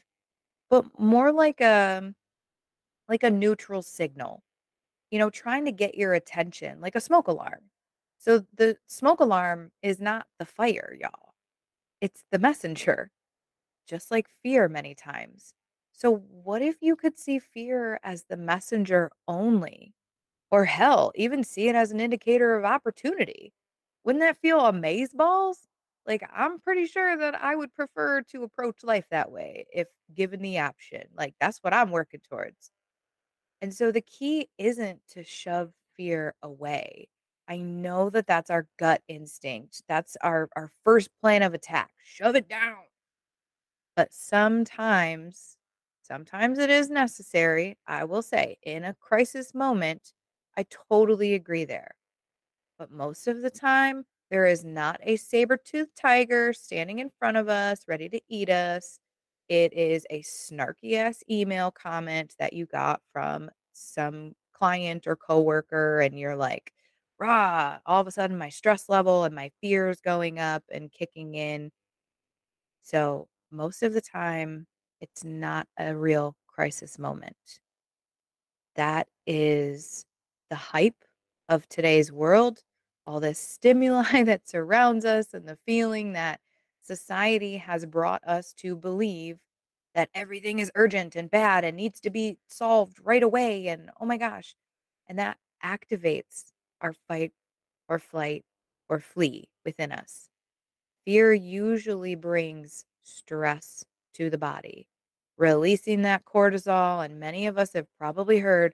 but 0.71 0.85
more 0.99 1.31
like 1.31 1.61
a 1.61 2.11
like 3.07 3.23
a 3.23 3.29
neutral 3.29 3.83
signal 3.83 4.43
you 5.11 5.19
know, 5.19 5.29
trying 5.29 5.65
to 5.65 5.71
get 5.71 5.95
your 5.95 6.13
attention, 6.13 6.81
like 6.81 6.95
a 6.95 7.01
smoke 7.01 7.27
alarm. 7.27 7.69
So 8.19 8.45
the 8.55 8.77
smoke 8.87 9.19
alarm 9.21 9.71
is 9.81 9.99
not 9.99 10.27
the 10.39 10.45
fire, 10.45 10.95
y'all. 10.99 11.33
It's 12.01 12.23
the 12.31 12.39
messenger, 12.39 13.11
just 13.87 14.11
like 14.11 14.27
fear 14.43 14.69
many 14.69 14.95
times. 14.95 15.53
So 15.93 16.17
what 16.17 16.61
if 16.61 16.77
you 16.81 16.95
could 16.95 17.17
see 17.17 17.39
fear 17.39 17.99
as 18.03 18.23
the 18.25 18.37
messenger 18.37 19.11
only? 19.27 19.93
Or 20.51 20.65
hell, 20.65 21.11
even 21.15 21.43
see 21.43 21.69
it 21.69 21.75
as 21.75 21.91
an 21.91 21.99
indicator 21.99 22.55
of 22.55 22.65
opportunity. 22.65 23.53
Wouldn't 24.03 24.21
that 24.23 24.37
feel 24.37 24.61
amaze 24.61 25.13
balls? 25.13 25.67
Like 26.05 26.23
I'm 26.33 26.59
pretty 26.59 26.85
sure 26.87 27.17
that 27.17 27.35
I 27.43 27.55
would 27.55 27.73
prefer 27.75 28.21
to 28.31 28.43
approach 28.43 28.83
life 28.83 29.07
that 29.11 29.31
way 29.31 29.65
if 29.73 29.87
given 30.13 30.41
the 30.41 30.59
option. 30.59 31.03
Like 31.15 31.35
that's 31.39 31.59
what 31.59 31.73
I'm 31.73 31.91
working 31.91 32.21
towards. 32.29 32.71
And 33.61 33.73
so 33.73 33.91
the 33.91 34.01
key 34.01 34.49
isn't 34.57 35.01
to 35.09 35.23
shove 35.23 35.73
fear 35.95 36.35
away. 36.41 37.09
I 37.47 37.57
know 37.57 38.09
that 38.11 38.27
that's 38.27 38.49
our 38.49 38.67
gut 38.77 39.01
instinct. 39.07 39.81
That's 39.87 40.15
our 40.21 40.49
our 40.55 40.69
first 40.83 41.09
plan 41.21 41.43
of 41.43 41.53
attack. 41.53 41.91
Shove 42.03 42.35
it 42.35 42.47
down. 42.47 42.83
But 43.95 44.13
sometimes 44.13 45.57
sometimes 46.01 46.57
it 46.57 46.69
is 46.71 46.89
necessary, 46.89 47.77
I 47.85 48.03
will 48.05 48.23
say, 48.23 48.57
in 48.63 48.83
a 48.83 48.95
crisis 48.95 49.53
moment, 49.53 50.13
I 50.57 50.63
totally 50.89 51.35
agree 51.35 51.65
there. 51.65 51.91
But 52.79 52.91
most 52.91 53.27
of 53.27 53.41
the 53.41 53.51
time, 53.51 54.05
there 54.31 54.45
is 54.47 54.65
not 54.65 54.99
a 55.03 55.17
saber-toothed 55.17 55.95
tiger 55.95 56.53
standing 56.53 56.99
in 56.99 57.11
front 57.19 57.37
of 57.37 57.49
us 57.49 57.87
ready 57.87 58.09
to 58.09 58.21
eat 58.29 58.49
us. 58.49 58.99
It 59.49 59.73
is 59.73 60.05
a 60.09 60.21
snarky 60.21 60.93
ass 60.95 61.23
email 61.29 61.71
comment 61.71 62.35
that 62.39 62.53
you 62.53 62.65
got 62.67 63.01
from 63.11 63.49
some 63.73 64.35
client 64.53 65.07
or 65.07 65.15
coworker, 65.15 66.01
and 66.01 66.17
you're 66.19 66.35
like, 66.35 66.73
rah, 67.19 67.79
all 67.85 68.01
of 68.01 68.07
a 68.07 68.11
sudden 68.11 68.37
my 68.37 68.49
stress 68.49 68.89
level 68.89 69.23
and 69.25 69.35
my 69.35 69.51
fears 69.61 69.99
going 70.01 70.39
up 70.39 70.63
and 70.71 70.91
kicking 70.91 71.35
in. 71.35 71.71
So 72.83 73.27
most 73.51 73.83
of 73.83 73.93
the 73.93 74.01
time, 74.01 74.67
it's 75.01 75.23
not 75.23 75.67
a 75.77 75.95
real 75.95 76.35
crisis 76.47 76.99
moment. 76.99 77.59
That 78.75 79.07
is 79.25 80.05
the 80.49 80.55
hype 80.55 81.03
of 81.49 81.67
today's 81.69 82.11
world, 82.11 82.63
all 83.05 83.19
this 83.19 83.39
stimuli 83.39 84.23
that 84.25 84.47
surrounds 84.47 85.05
us, 85.05 85.33
and 85.33 85.47
the 85.47 85.57
feeling 85.65 86.13
that 86.13 86.39
society 86.89 87.57
has 87.57 87.85
brought 87.85 88.23
us 88.25 88.53
to 88.53 88.75
believe 88.75 89.37
that 89.93 90.09
everything 90.15 90.59
is 90.59 90.71
urgent 90.75 91.15
and 91.15 91.29
bad 91.29 91.63
and 91.63 91.77
needs 91.77 91.99
to 92.01 92.09
be 92.09 92.37
solved 92.47 92.97
right 93.03 93.21
away. 93.23 93.67
And 93.67 93.91
oh 94.01 94.05
my 94.05 94.17
gosh. 94.17 94.55
And 95.07 95.19
that 95.19 95.37
activates 95.63 96.45
our 96.81 96.93
fight 97.07 97.31
or 97.87 97.99
flight 97.99 98.43
or 98.89 98.99
flee 98.99 99.49
within 99.65 99.91
us. 99.91 100.29
Fear 101.05 101.33
usually 101.33 102.15
brings 102.15 102.85
stress 103.03 103.83
to 104.15 104.29
the 104.31 104.37
body, 104.37 104.87
releasing 105.37 106.01
that 106.03 106.25
cortisol. 106.25 107.05
And 107.05 107.19
many 107.19 107.47
of 107.47 107.57
us 107.57 107.73
have 107.73 107.87
probably 107.99 108.39
heard 108.39 108.73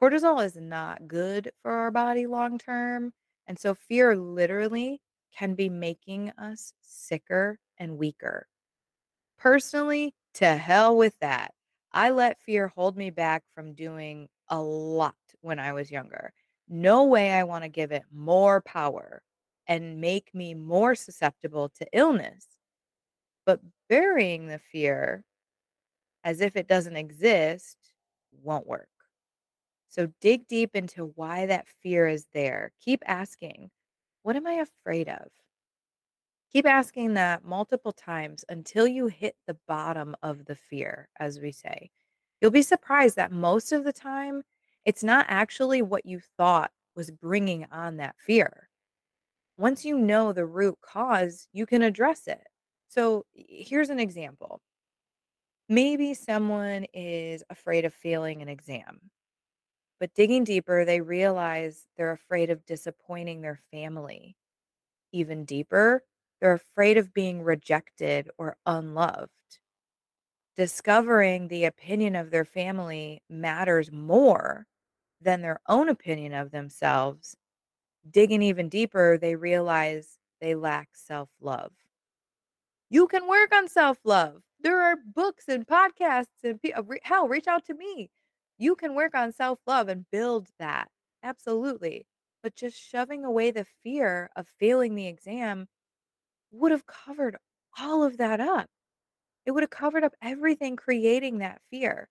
cortisol 0.00 0.44
is 0.44 0.56
not 0.56 1.08
good 1.08 1.50
for 1.62 1.72
our 1.72 1.90
body 1.90 2.26
long 2.26 2.58
term. 2.58 3.12
And 3.46 3.58
so 3.58 3.74
fear 3.74 4.16
literally 4.16 5.00
can 5.36 5.54
be 5.54 5.68
making 5.68 6.30
us 6.38 6.72
sicker 6.80 7.58
and 7.78 7.98
weaker. 7.98 8.46
Personally, 9.38 10.14
to 10.34 10.56
hell 10.56 10.96
with 10.96 11.18
that. 11.20 11.52
I 11.92 12.10
let 12.10 12.40
fear 12.40 12.68
hold 12.68 12.96
me 12.96 13.10
back 13.10 13.42
from 13.54 13.74
doing 13.74 14.28
a 14.48 14.60
lot 14.60 15.14
when 15.40 15.58
I 15.58 15.72
was 15.72 15.90
younger. 15.90 16.32
No 16.68 17.04
way 17.04 17.32
I 17.32 17.44
want 17.44 17.64
to 17.64 17.68
give 17.68 17.92
it 17.92 18.02
more 18.12 18.60
power 18.62 19.22
and 19.66 20.00
make 20.00 20.34
me 20.34 20.54
more 20.54 20.94
susceptible 20.94 21.70
to 21.78 21.86
illness. 21.92 22.46
But 23.44 23.60
burying 23.88 24.46
the 24.46 24.58
fear 24.58 25.24
as 26.24 26.40
if 26.40 26.56
it 26.56 26.68
doesn't 26.68 26.96
exist 26.96 27.78
won't 28.42 28.66
work. 28.66 28.88
So 29.88 30.08
dig 30.20 30.48
deep 30.48 30.74
into 30.74 31.12
why 31.14 31.46
that 31.46 31.66
fear 31.82 32.08
is 32.08 32.26
there. 32.34 32.72
Keep 32.84 33.02
asking, 33.06 33.70
what 34.26 34.34
am 34.34 34.44
I 34.44 34.54
afraid 34.54 35.08
of? 35.08 35.28
Keep 36.52 36.66
asking 36.66 37.14
that 37.14 37.44
multiple 37.44 37.92
times 37.92 38.44
until 38.48 38.84
you 38.84 39.06
hit 39.06 39.36
the 39.46 39.56
bottom 39.68 40.16
of 40.20 40.46
the 40.46 40.56
fear, 40.56 41.08
as 41.20 41.38
we 41.38 41.52
say. 41.52 41.92
You'll 42.40 42.50
be 42.50 42.62
surprised 42.62 43.14
that 43.14 43.30
most 43.30 43.70
of 43.70 43.84
the 43.84 43.92
time, 43.92 44.42
it's 44.84 45.04
not 45.04 45.26
actually 45.28 45.80
what 45.80 46.04
you 46.04 46.18
thought 46.36 46.72
was 46.96 47.12
bringing 47.12 47.66
on 47.70 47.98
that 47.98 48.16
fear. 48.18 48.68
Once 49.58 49.84
you 49.84 49.96
know 49.96 50.32
the 50.32 50.44
root 50.44 50.76
cause, 50.82 51.46
you 51.52 51.64
can 51.64 51.82
address 51.82 52.26
it. 52.26 52.42
So 52.88 53.26
here's 53.32 53.90
an 53.90 54.00
example. 54.00 54.60
Maybe 55.68 56.14
someone 56.14 56.84
is 56.92 57.44
afraid 57.48 57.84
of 57.84 57.94
failing 57.94 58.42
an 58.42 58.48
exam, 58.48 58.98
but 60.00 60.14
digging 60.14 60.44
deeper, 60.44 60.84
they 60.84 61.00
realize 61.00 61.86
they're 61.96 62.12
afraid 62.12 62.50
of 62.50 62.64
disappointing 62.66 63.40
their 63.42 63.60
family. 63.70 64.36
Even 65.12 65.44
deeper, 65.44 66.04
they're 66.40 66.52
afraid 66.54 66.98
of 66.98 67.14
being 67.14 67.42
rejected 67.42 68.30
or 68.38 68.56
unloved. 68.66 69.30
Discovering 70.56 71.46
the 71.46 71.66
opinion 71.66 72.16
of 72.16 72.30
their 72.30 72.44
family 72.44 73.22
matters 73.28 73.92
more 73.92 74.66
than 75.20 75.40
their 75.40 75.60
own 75.68 75.88
opinion 75.88 76.32
of 76.34 76.50
themselves. 76.50 77.36
Digging 78.10 78.42
even 78.42 78.68
deeper, 78.68 79.18
they 79.18 79.36
realize 79.36 80.18
they 80.40 80.54
lack 80.54 80.96
self 80.96 81.30
love. 81.40 81.72
You 82.88 83.06
can 83.06 83.28
work 83.28 83.54
on 83.54 83.68
self 83.68 83.98
love. 84.04 84.42
There 84.58 84.82
are 84.82 84.96
books 84.96 85.48
and 85.48 85.64
podcasts 85.66 86.42
and 86.42 86.60
pe- 86.60 86.72
uh, 86.72 86.82
hell, 87.02 87.28
reach 87.28 87.46
out 87.46 87.64
to 87.66 87.74
me. 87.74 88.10
You 88.58 88.76
can 88.76 88.94
work 88.94 89.14
on 89.14 89.32
self 89.32 89.60
love 89.66 89.88
and 89.88 90.06
build 90.10 90.48
that. 90.58 90.88
Absolutely. 91.22 92.06
But 92.42 92.54
just 92.54 92.78
shoving 92.78 93.24
away 93.24 93.50
the 93.50 93.66
fear 93.82 94.30
of 94.36 94.46
failing 94.60 94.94
the 94.94 95.06
exam 95.08 95.68
would 96.52 96.72
have 96.72 96.86
covered 96.86 97.36
all 97.78 98.04
of 98.04 98.18
that 98.18 98.40
up. 98.40 98.68
It 99.46 99.52
would 99.52 99.62
have 99.62 99.70
covered 99.70 100.04
up 100.04 100.14
everything 100.22 100.76
creating 100.76 101.38
that 101.38 101.60
fear. 101.70 102.08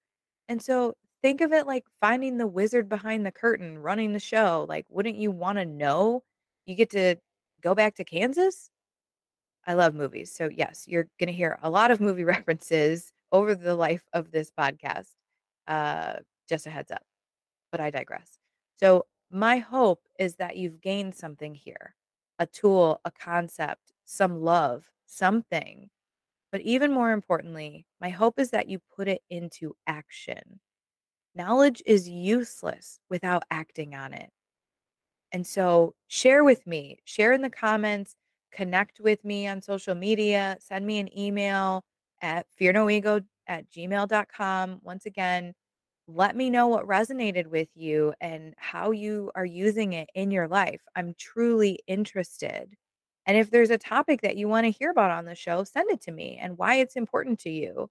And 0.49 0.61
so 0.61 0.95
think 1.21 1.41
of 1.41 1.53
it 1.53 1.67
like 1.67 1.85
finding 2.01 2.37
the 2.37 2.47
wizard 2.47 2.89
behind 2.89 3.25
the 3.25 3.31
curtain 3.31 3.79
running 3.79 4.13
the 4.13 4.19
show. 4.19 4.65
Like, 4.69 4.85
wouldn't 4.89 5.17
you 5.17 5.31
want 5.31 5.57
to 5.59 5.65
know 5.65 6.23
you 6.65 6.75
get 6.75 6.91
to 6.91 7.17
go 7.61 7.75
back 7.75 7.95
to 7.95 8.03
Kansas? 8.05 8.69
I 9.65 9.73
love 9.73 9.95
movies. 9.95 10.31
So, 10.33 10.49
yes, 10.49 10.85
you're 10.87 11.07
going 11.19 11.27
to 11.27 11.33
hear 11.33 11.57
a 11.61 11.69
lot 11.69 11.91
of 11.91 11.99
movie 11.99 12.23
references 12.25 13.11
over 13.31 13.55
the 13.55 13.75
life 13.75 14.03
of 14.13 14.31
this 14.31 14.51
podcast. 14.51 15.09
Uh, 15.67 16.17
just 16.47 16.67
a 16.67 16.69
heads 16.69 16.91
up, 16.91 17.03
but 17.71 17.81
I 17.81 17.89
digress. 17.89 18.37
So, 18.79 19.05
my 19.31 19.57
hope 19.57 20.01
is 20.19 20.35
that 20.35 20.55
you've 20.55 20.81
gained 20.81 21.15
something 21.15 21.55
here 21.55 21.95
a 22.39 22.45
tool, 22.45 22.99
a 23.05 23.11
concept, 23.11 23.93
some 24.05 24.41
love, 24.41 24.89
something. 25.05 25.89
But 26.51 26.61
even 26.61 26.93
more 26.93 27.11
importantly, 27.11 27.85
my 27.99 28.09
hope 28.09 28.39
is 28.39 28.51
that 28.51 28.69
you 28.69 28.79
put 28.95 29.07
it 29.07 29.21
into 29.29 29.75
action. 29.87 30.59
Knowledge 31.33 31.81
is 31.85 32.07
useless 32.07 32.99
without 33.09 33.43
acting 33.51 33.95
on 33.95 34.13
it. 34.13 34.29
And 35.31 35.45
so, 35.45 35.95
share 36.07 36.43
with 36.43 36.65
me, 36.67 36.99
share 37.05 37.33
in 37.33 37.41
the 37.41 37.49
comments 37.49 38.15
connect 38.55 38.99
with 38.99 39.23
me 39.23 39.47
on 39.47 39.61
social 39.61 39.93
media, 39.93 40.57
send 40.59 40.85
me 40.85 40.99
an 40.99 41.17
email 41.17 41.83
at 42.21 42.47
fearnoego 42.59 43.23
at 43.47 43.69
gmail.com. 43.69 44.79
Once 44.81 45.05
again, 45.05 45.53
let 46.07 46.35
me 46.35 46.49
know 46.49 46.67
what 46.67 46.87
resonated 46.87 47.47
with 47.47 47.69
you 47.75 48.13
and 48.21 48.53
how 48.57 48.91
you 48.91 49.31
are 49.35 49.45
using 49.45 49.93
it 49.93 50.09
in 50.13 50.31
your 50.31 50.47
life. 50.47 50.81
I'm 50.95 51.15
truly 51.17 51.79
interested. 51.87 52.75
And 53.25 53.37
if 53.37 53.49
there's 53.49 53.71
a 53.71 53.77
topic 53.77 54.21
that 54.21 54.37
you 54.37 54.47
want 54.47 54.65
to 54.65 54.71
hear 54.71 54.91
about 54.91 55.11
on 55.11 55.25
the 55.25 55.35
show, 55.35 55.63
send 55.63 55.89
it 55.89 56.01
to 56.03 56.11
me 56.11 56.37
and 56.41 56.57
why 56.57 56.75
it's 56.75 56.95
important 56.95 57.39
to 57.41 57.49
you. 57.49 57.89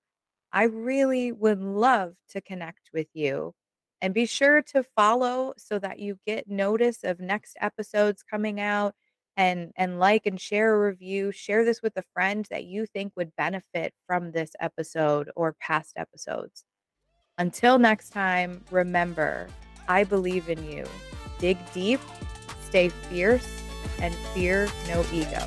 I 0.52 0.64
really 0.64 1.32
would 1.32 1.60
love 1.60 2.14
to 2.30 2.40
connect 2.40 2.90
with 2.92 3.08
you. 3.14 3.54
And 4.02 4.14
be 4.14 4.26
sure 4.26 4.62
to 4.62 4.84
follow 4.96 5.54
so 5.58 5.78
that 5.80 5.98
you 5.98 6.18
get 6.26 6.48
notice 6.48 7.04
of 7.04 7.20
next 7.20 7.56
episodes 7.60 8.22
coming 8.22 8.60
out 8.60 8.94
and 9.36 9.72
and 9.76 9.98
like 9.98 10.26
and 10.26 10.40
share 10.40 10.74
a 10.74 10.88
review 10.88 11.32
share 11.32 11.64
this 11.64 11.82
with 11.82 11.96
a 11.96 12.04
friend 12.14 12.46
that 12.50 12.64
you 12.64 12.86
think 12.86 13.12
would 13.16 13.34
benefit 13.36 13.92
from 14.06 14.30
this 14.32 14.52
episode 14.60 15.30
or 15.36 15.54
past 15.60 15.94
episodes 15.96 16.64
until 17.38 17.78
next 17.78 18.10
time 18.10 18.62
remember 18.70 19.48
i 19.88 20.04
believe 20.04 20.48
in 20.48 20.62
you. 20.64 20.84
Dig 21.38 21.58
deep 21.72 22.00
stay 22.60 22.88
fierce 22.88 23.62
and 24.00 24.14
fear 24.34 24.68
no 24.88 25.04
ego 25.12 25.46